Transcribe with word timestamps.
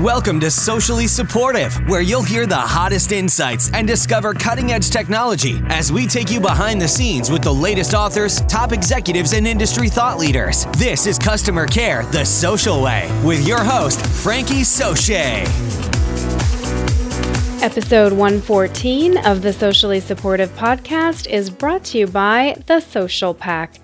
Welcome 0.00 0.40
to 0.40 0.50
Socially 0.50 1.06
Supportive, 1.06 1.74
where 1.86 2.00
you'll 2.00 2.22
hear 2.22 2.46
the 2.46 2.56
hottest 2.56 3.12
insights 3.12 3.70
and 3.74 3.86
discover 3.86 4.32
cutting 4.32 4.72
edge 4.72 4.88
technology 4.88 5.60
as 5.66 5.92
we 5.92 6.06
take 6.06 6.30
you 6.30 6.40
behind 6.40 6.80
the 6.80 6.88
scenes 6.88 7.30
with 7.30 7.42
the 7.42 7.52
latest 7.52 7.92
authors, 7.92 8.40
top 8.42 8.72
executives, 8.72 9.34
and 9.34 9.46
industry 9.46 9.90
thought 9.90 10.18
leaders. 10.18 10.64
This 10.78 11.06
is 11.06 11.18
Customer 11.18 11.66
Care 11.66 12.04
the 12.04 12.24
Social 12.24 12.82
Way 12.82 13.10
with 13.22 13.46
your 13.46 13.62
host, 13.62 14.00
Frankie 14.06 14.62
Soche. 14.62 15.44
Episode 17.62 18.14
114 18.14 19.18
of 19.18 19.42
the 19.42 19.52
Socially 19.52 20.00
Supportive 20.00 20.48
Podcast 20.56 21.28
is 21.28 21.50
brought 21.50 21.84
to 21.84 21.98
you 21.98 22.06
by 22.06 22.56
The 22.68 22.80
Social 22.80 23.34
Pack. 23.34 23.74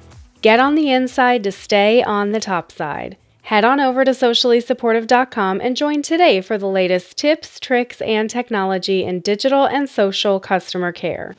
Get 0.40 0.60
on 0.60 0.76
the 0.76 0.90
inside 0.90 1.44
to 1.44 1.52
stay 1.52 2.02
on 2.02 2.32
the 2.32 2.40
top 2.40 2.72
side. 2.72 3.18
Head 3.46 3.64
on 3.64 3.78
over 3.78 4.04
to 4.04 4.10
sociallysupportive.com 4.10 5.60
and 5.60 5.76
join 5.76 6.02
today 6.02 6.40
for 6.40 6.58
the 6.58 6.66
latest 6.66 7.16
tips, 7.16 7.60
tricks, 7.60 8.00
and 8.00 8.28
technology 8.28 9.04
in 9.04 9.20
digital 9.20 9.66
and 9.66 9.88
social 9.88 10.40
customer 10.40 10.90
care. 10.90 11.36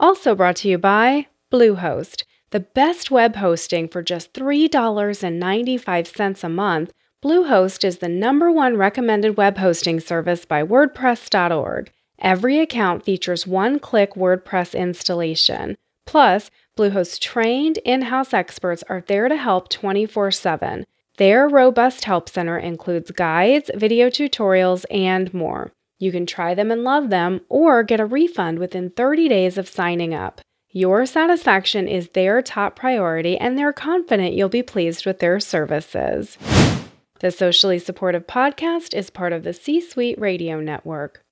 Also 0.00 0.34
brought 0.34 0.56
to 0.56 0.68
you 0.68 0.76
by 0.76 1.28
Bluehost, 1.52 2.24
the 2.50 2.58
best 2.58 3.12
web 3.12 3.36
hosting 3.36 3.86
for 3.86 4.02
just 4.02 4.32
$3.95 4.32 6.42
a 6.42 6.48
month. 6.48 6.92
Bluehost 7.24 7.84
is 7.84 7.98
the 7.98 8.08
number 8.08 8.50
one 8.50 8.76
recommended 8.76 9.36
web 9.36 9.58
hosting 9.58 10.00
service 10.00 10.44
by 10.44 10.64
WordPress.org. 10.64 11.92
Every 12.18 12.58
account 12.58 13.04
features 13.04 13.46
one 13.46 13.78
click 13.78 14.14
WordPress 14.14 14.76
installation. 14.76 15.76
Plus, 16.06 16.50
Bluehost's 16.76 17.20
trained 17.20 17.78
in 17.84 18.02
house 18.02 18.34
experts 18.34 18.82
are 18.88 19.04
there 19.06 19.28
to 19.28 19.36
help 19.36 19.68
24 19.68 20.32
7. 20.32 20.84
Their 21.16 21.48
robust 21.48 22.04
help 22.04 22.28
center 22.28 22.58
includes 22.58 23.10
guides, 23.10 23.70
video 23.74 24.10
tutorials, 24.10 24.84
and 24.90 25.32
more. 25.32 25.72
You 25.98 26.12
can 26.12 26.26
try 26.26 26.54
them 26.54 26.70
and 26.70 26.84
love 26.84 27.08
them 27.08 27.40
or 27.48 27.82
get 27.82 28.00
a 28.00 28.04
refund 28.04 28.58
within 28.58 28.90
30 28.90 29.28
days 29.28 29.56
of 29.56 29.66
signing 29.66 30.12
up. 30.12 30.42
Your 30.72 31.06
satisfaction 31.06 31.88
is 31.88 32.10
their 32.10 32.42
top 32.42 32.76
priority, 32.76 33.38
and 33.38 33.56
they're 33.56 33.72
confident 33.72 34.34
you'll 34.34 34.50
be 34.50 34.62
pleased 34.62 35.06
with 35.06 35.20
their 35.20 35.40
services. 35.40 36.36
The 37.20 37.30
Socially 37.30 37.78
Supportive 37.78 38.26
Podcast 38.26 38.94
is 38.94 39.08
part 39.08 39.32
of 39.32 39.42
the 39.42 39.54
C 39.54 39.80
Suite 39.80 40.20
Radio 40.20 40.60
Network. 40.60 41.22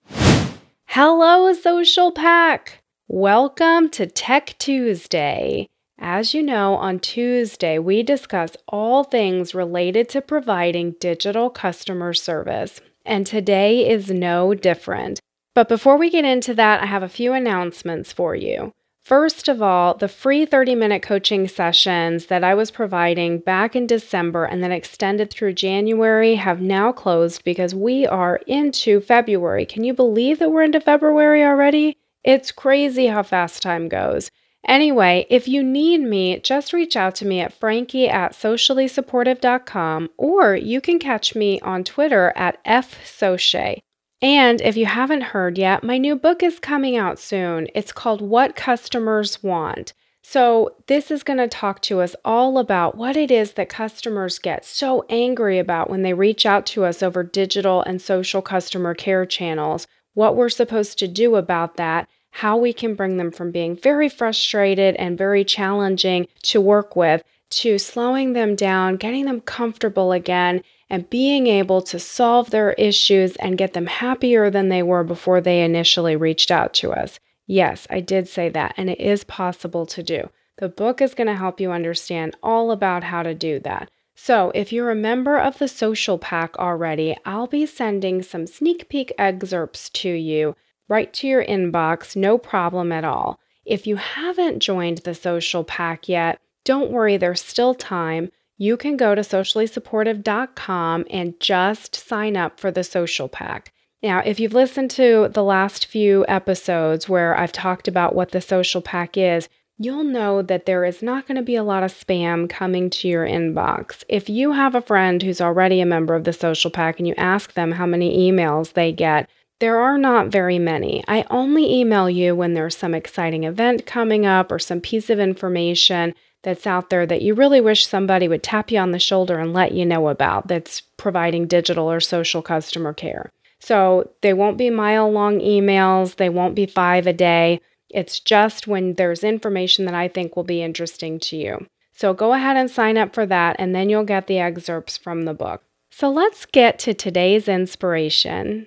Hello, 0.86 1.52
Social 1.52 2.10
Pack! 2.10 2.78
Welcome 3.06 3.90
to 3.90 4.06
Tech 4.06 4.54
Tuesday. 4.58 5.66
As 5.98 6.34
you 6.34 6.42
know, 6.42 6.74
on 6.74 6.98
Tuesday, 6.98 7.78
we 7.78 8.02
discuss 8.02 8.56
all 8.66 9.04
things 9.04 9.54
related 9.54 10.08
to 10.10 10.20
providing 10.20 10.96
digital 10.98 11.50
customer 11.50 12.12
service, 12.12 12.80
and 13.06 13.24
today 13.26 13.88
is 13.88 14.10
no 14.10 14.54
different. 14.54 15.20
But 15.54 15.68
before 15.68 15.96
we 15.96 16.10
get 16.10 16.24
into 16.24 16.52
that, 16.54 16.82
I 16.82 16.86
have 16.86 17.04
a 17.04 17.08
few 17.08 17.32
announcements 17.32 18.12
for 18.12 18.34
you. 18.34 18.72
First 19.02 19.48
of 19.48 19.62
all, 19.62 19.94
the 19.94 20.08
free 20.08 20.46
30 20.46 20.74
minute 20.74 21.02
coaching 21.02 21.46
sessions 21.46 22.26
that 22.26 22.42
I 22.42 22.54
was 22.54 22.70
providing 22.70 23.38
back 23.38 23.76
in 23.76 23.86
December 23.86 24.46
and 24.46 24.64
then 24.64 24.72
extended 24.72 25.30
through 25.30 25.52
January 25.52 26.34
have 26.34 26.60
now 26.60 26.90
closed 26.90 27.44
because 27.44 27.74
we 27.74 28.06
are 28.06 28.40
into 28.46 29.00
February. 29.00 29.66
Can 29.66 29.84
you 29.84 29.94
believe 29.94 30.38
that 30.40 30.50
we're 30.50 30.62
into 30.62 30.80
February 30.80 31.44
already? 31.44 31.98
It's 32.24 32.50
crazy 32.50 33.06
how 33.08 33.22
fast 33.22 33.62
time 33.62 33.88
goes. 33.88 34.30
Anyway, 34.66 35.26
if 35.28 35.46
you 35.46 35.62
need 35.62 36.00
me, 36.00 36.38
just 36.40 36.72
reach 36.72 36.96
out 36.96 37.14
to 37.16 37.26
me 37.26 37.40
at 37.40 37.52
frankie 37.52 38.08
at 38.08 38.32
sociallysupportive.com 38.32 40.10
or 40.16 40.56
you 40.56 40.80
can 40.80 40.98
catch 40.98 41.34
me 41.34 41.60
on 41.60 41.84
Twitter 41.84 42.32
at 42.34 42.62
fsoche. 42.64 43.80
And 44.22 44.60
if 44.62 44.76
you 44.76 44.86
haven't 44.86 45.20
heard 45.20 45.58
yet, 45.58 45.84
my 45.84 45.98
new 45.98 46.16
book 46.16 46.42
is 46.42 46.58
coming 46.58 46.96
out 46.96 47.18
soon. 47.18 47.68
It's 47.74 47.92
called 47.92 48.22
What 48.22 48.56
Customers 48.56 49.42
Want. 49.42 49.92
So, 50.26 50.76
this 50.86 51.10
is 51.10 51.22
going 51.22 51.36
to 51.36 51.48
talk 51.48 51.82
to 51.82 52.00
us 52.00 52.16
all 52.24 52.56
about 52.56 52.96
what 52.96 53.14
it 53.14 53.30
is 53.30 53.52
that 53.52 53.68
customers 53.68 54.38
get 54.38 54.64
so 54.64 55.04
angry 55.10 55.58
about 55.58 55.90
when 55.90 56.00
they 56.00 56.14
reach 56.14 56.46
out 56.46 56.64
to 56.68 56.86
us 56.86 57.02
over 57.02 57.22
digital 57.22 57.82
and 57.82 58.00
social 58.00 58.40
customer 58.40 58.94
care 58.94 59.26
channels, 59.26 59.86
what 60.14 60.34
we're 60.34 60.48
supposed 60.48 60.98
to 61.00 61.08
do 61.08 61.36
about 61.36 61.76
that, 61.76 62.08
how 62.38 62.56
we 62.56 62.72
can 62.72 62.96
bring 62.96 63.16
them 63.16 63.30
from 63.30 63.52
being 63.52 63.76
very 63.76 64.08
frustrated 64.08 64.96
and 64.96 65.16
very 65.16 65.44
challenging 65.44 66.26
to 66.42 66.60
work 66.60 66.96
with 66.96 67.22
to 67.48 67.78
slowing 67.78 68.32
them 68.32 68.56
down, 68.56 68.96
getting 68.96 69.26
them 69.26 69.40
comfortable 69.40 70.10
again, 70.10 70.60
and 70.90 71.08
being 71.08 71.46
able 71.46 71.80
to 71.80 71.96
solve 72.00 72.50
their 72.50 72.72
issues 72.72 73.36
and 73.36 73.56
get 73.56 73.72
them 73.72 73.86
happier 73.86 74.50
than 74.50 74.68
they 74.68 74.82
were 74.82 75.04
before 75.04 75.40
they 75.40 75.62
initially 75.62 76.16
reached 76.16 76.50
out 76.50 76.74
to 76.74 76.92
us. 76.92 77.20
Yes, 77.46 77.86
I 77.88 78.00
did 78.00 78.26
say 78.26 78.48
that, 78.48 78.74
and 78.76 78.90
it 78.90 79.00
is 79.00 79.22
possible 79.22 79.86
to 79.86 80.02
do. 80.02 80.28
The 80.56 80.68
book 80.68 81.00
is 81.00 81.14
going 81.14 81.28
to 81.28 81.36
help 81.36 81.60
you 81.60 81.70
understand 81.70 82.36
all 82.42 82.72
about 82.72 83.04
how 83.04 83.22
to 83.22 83.34
do 83.34 83.60
that. 83.60 83.90
So, 84.16 84.50
if 84.56 84.72
you're 84.72 84.90
a 84.90 84.96
member 84.96 85.38
of 85.38 85.58
the 85.58 85.68
Social 85.68 86.18
Pack 86.18 86.56
already, 86.58 87.16
I'll 87.24 87.46
be 87.46 87.64
sending 87.64 88.22
some 88.22 88.48
sneak 88.48 88.88
peek 88.88 89.12
excerpts 89.18 89.88
to 89.90 90.10
you 90.10 90.56
right 90.88 91.12
to 91.14 91.26
your 91.26 91.44
inbox, 91.44 92.16
no 92.16 92.38
problem 92.38 92.92
at 92.92 93.04
all. 93.04 93.38
If 93.64 93.86
you 93.86 93.96
haven't 93.96 94.60
joined 94.60 94.98
the 94.98 95.14
social 95.14 95.64
pack 95.64 96.08
yet, 96.08 96.38
don't 96.64 96.90
worry, 96.90 97.16
there's 97.16 97.42
still 97.42 97.74
time. 97.74 98.30
You 98.56 98.76
can 98.76 98.96
go 98.96 99.14
to 99.14 99.22
sociallysupportive.com 99.22 101.06
and 101.10 101.40
just 101.40 101.94
sign 101.94 102.36
up 102.36 102.60
for 102.60 102.70
the 102.70 102.84
social 102.84 103.28
pack. 103.28 103.72
Now, 104.02 104.20
if 104.20 104.38
you've 104.38 104.52
listened 104.52 104.90
to 104.92 105.28
the 105.32 105.42
last 105.42 105.86
few 105.86 106.24
episodes 106.28 107.08
where 107.08 107.36
I've 107.38 107.52
talked 107.52 107.88
about 107.88 108.14
what 108.14 108.32
the 108.32 108.40
social 108.40 108.82
pack 108.82 109.16
is, 109.16 109.48
you'll 109.78 110.04
know 110.04 110.42
that 110.42 110.66
there 110.66 110.84
is 110.84 111.02
not 111.02 111.26
going 111.26 111.36
to 111.36 111.42
be 111.42 111.56
a 111.56 111.64
lot 111.64 111.82
of 111.82 111.92
spam 111.92 112.48
coming 112.48 112.90
to 112.90 113.08
your 113.08 113.26
inbox. 113.26 114.04
If 114.08 114.28
you 114.28 114.52
have 114.52 114.74
a 114.74 114.82
friend 114.82 115.22
who's 115.22 115.40
already 115.40 115.80
a 115.80 115.86
member 115.86 116.14
of 116.14 116.24
the 116.24 116.32
social 116.32 116.70
pack 116.70 116.98
and 116.98 117.08
you 117.08 117.14
ask 117.16 117.54
them 117.54 117.72
how 117.72 117.86
many 117.86 118.30
emails 118.30 118.74
they 118.74 118.92
get, 118.92 119.28
there 119.64 119.80
are 119.80 119.96
not 119.96 120.28
very 120.28 120.58
many. 120.58 121.02
I 121.08 121.24
only 121.30 121.80
email 121.80 122.10
you 122.10 122.36
when 122.36 122.52
there's 122.52 122.76
some 122.76 122.92
exciting 122.92 123.44
event 123.44 123.86
coming 123.86 124.26
up 124.26 124.52
or 124.52 124.58
some 124.58 124.82
piece 124.82 125.08
of 125.08 125.18
information 125.18 126.14
that's 126.42 126.66
out 126.66 126.90
there 126.90 127.06
that 127.06 127.22
you 127.22 127.32
really 127.32 127.62
wish 127.62 127.86
somebody 127.86 128.28
would 128.28 128.42
tap 128.42 128.70
you 128.70 128.78
on 128.78 128.90
the 128.90 128.98
shoulder 128.98 129.38
and 129.38 129.54
let 129.54 129.72
you 129.72 129.86
know 129.86 130.08
about 130.08 130.48
that's 130.48 130.82
providing 130.98 131.46
digital 131.46 131.90
or 131.90 131.98
social 131.98 132.42
customer 132.42 132.92
care. 132.92 133.32
So 133.58 134.10
they 134.20 134.34
won't 134.34 134.58
be 134.58 134.68
mile 134.68 135.10
long 135.10 135.40
emails, 135.40 136.16
they 136.16 136.28
won't 136.28 136.54
be 136.54 136.66
five 136.66 137.06
a 137.06 137.14
day. 137.14 137.62
It's 137.88 138.20
just 138.20 138.66
when 138.66 138.96
there's 138.96 139.24
information 139.24 139.86
that 139.86 139.94
I 139.94 140.08
think 140.08 140.36
will 140.36 140.44
be 140.44 140.60
interesting 140.60 141.18
to 141.20 141.38
you. 141.38 141.66
So 141.94 142.12
go 142.12 142.34
ahead 142.34 142.58
and 142.58 142.70
sign 142.70 142.98
up 142.98 143.14
for 143.14 143.24
that, 143.24 143.56
and 143.58 143.74
then 143.74 143.88
you'll 143.88 144.04
get 144.04 144.26
the 144.26 144.40
excerpts 144.40 144.98
from 144.98 145.22
the 145.22 145.32
book. 145.32 145.62
So 145.90 146.10
let's 146.10 146.44
get 146.44 146.78
to 146.80 146.92
today's 146.92 147.48
inspiration. 147.48 148.66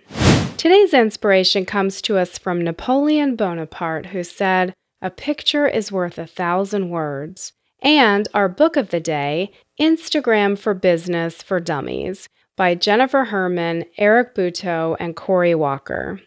Today's 0.67 0.93
inspiration 0.93 1.65
comes 1.65 2.01
to 2.01 2.17
us 2.17 2.37
from 2.37 2.61
Napoleon 2.61 3.37
Bonaparte, 3.37 4.07
who 4.07 4.21
said, 4.21 4.73
A 5.01 5.09
picture 5.09 5.65
is 5.65 5.93
worth 5.93 6.17
a 6.17 6.27
thousand 6.27 6.89
words. 6.89 7.53
And 7.81 8.27
our 8.33 8.49
book 8.49 8.75
of 8.75 8.89
the 8.89 8.99
day, 8.99 9.53
Instagram 9.79 10.59
for 10.59 10.73
Business 10.73 11.41
for 11.41 11.61
Dummies, 11.61 12.27
by 12.57 12.75
Jennifer 12.75 13.23
Herman, 13.23 13.85
Eric 13.97 14.35
Butow, 14.35 14.97
and 14.99 15.15
Corey 15.15 15.55
Walker. 15.55 16.19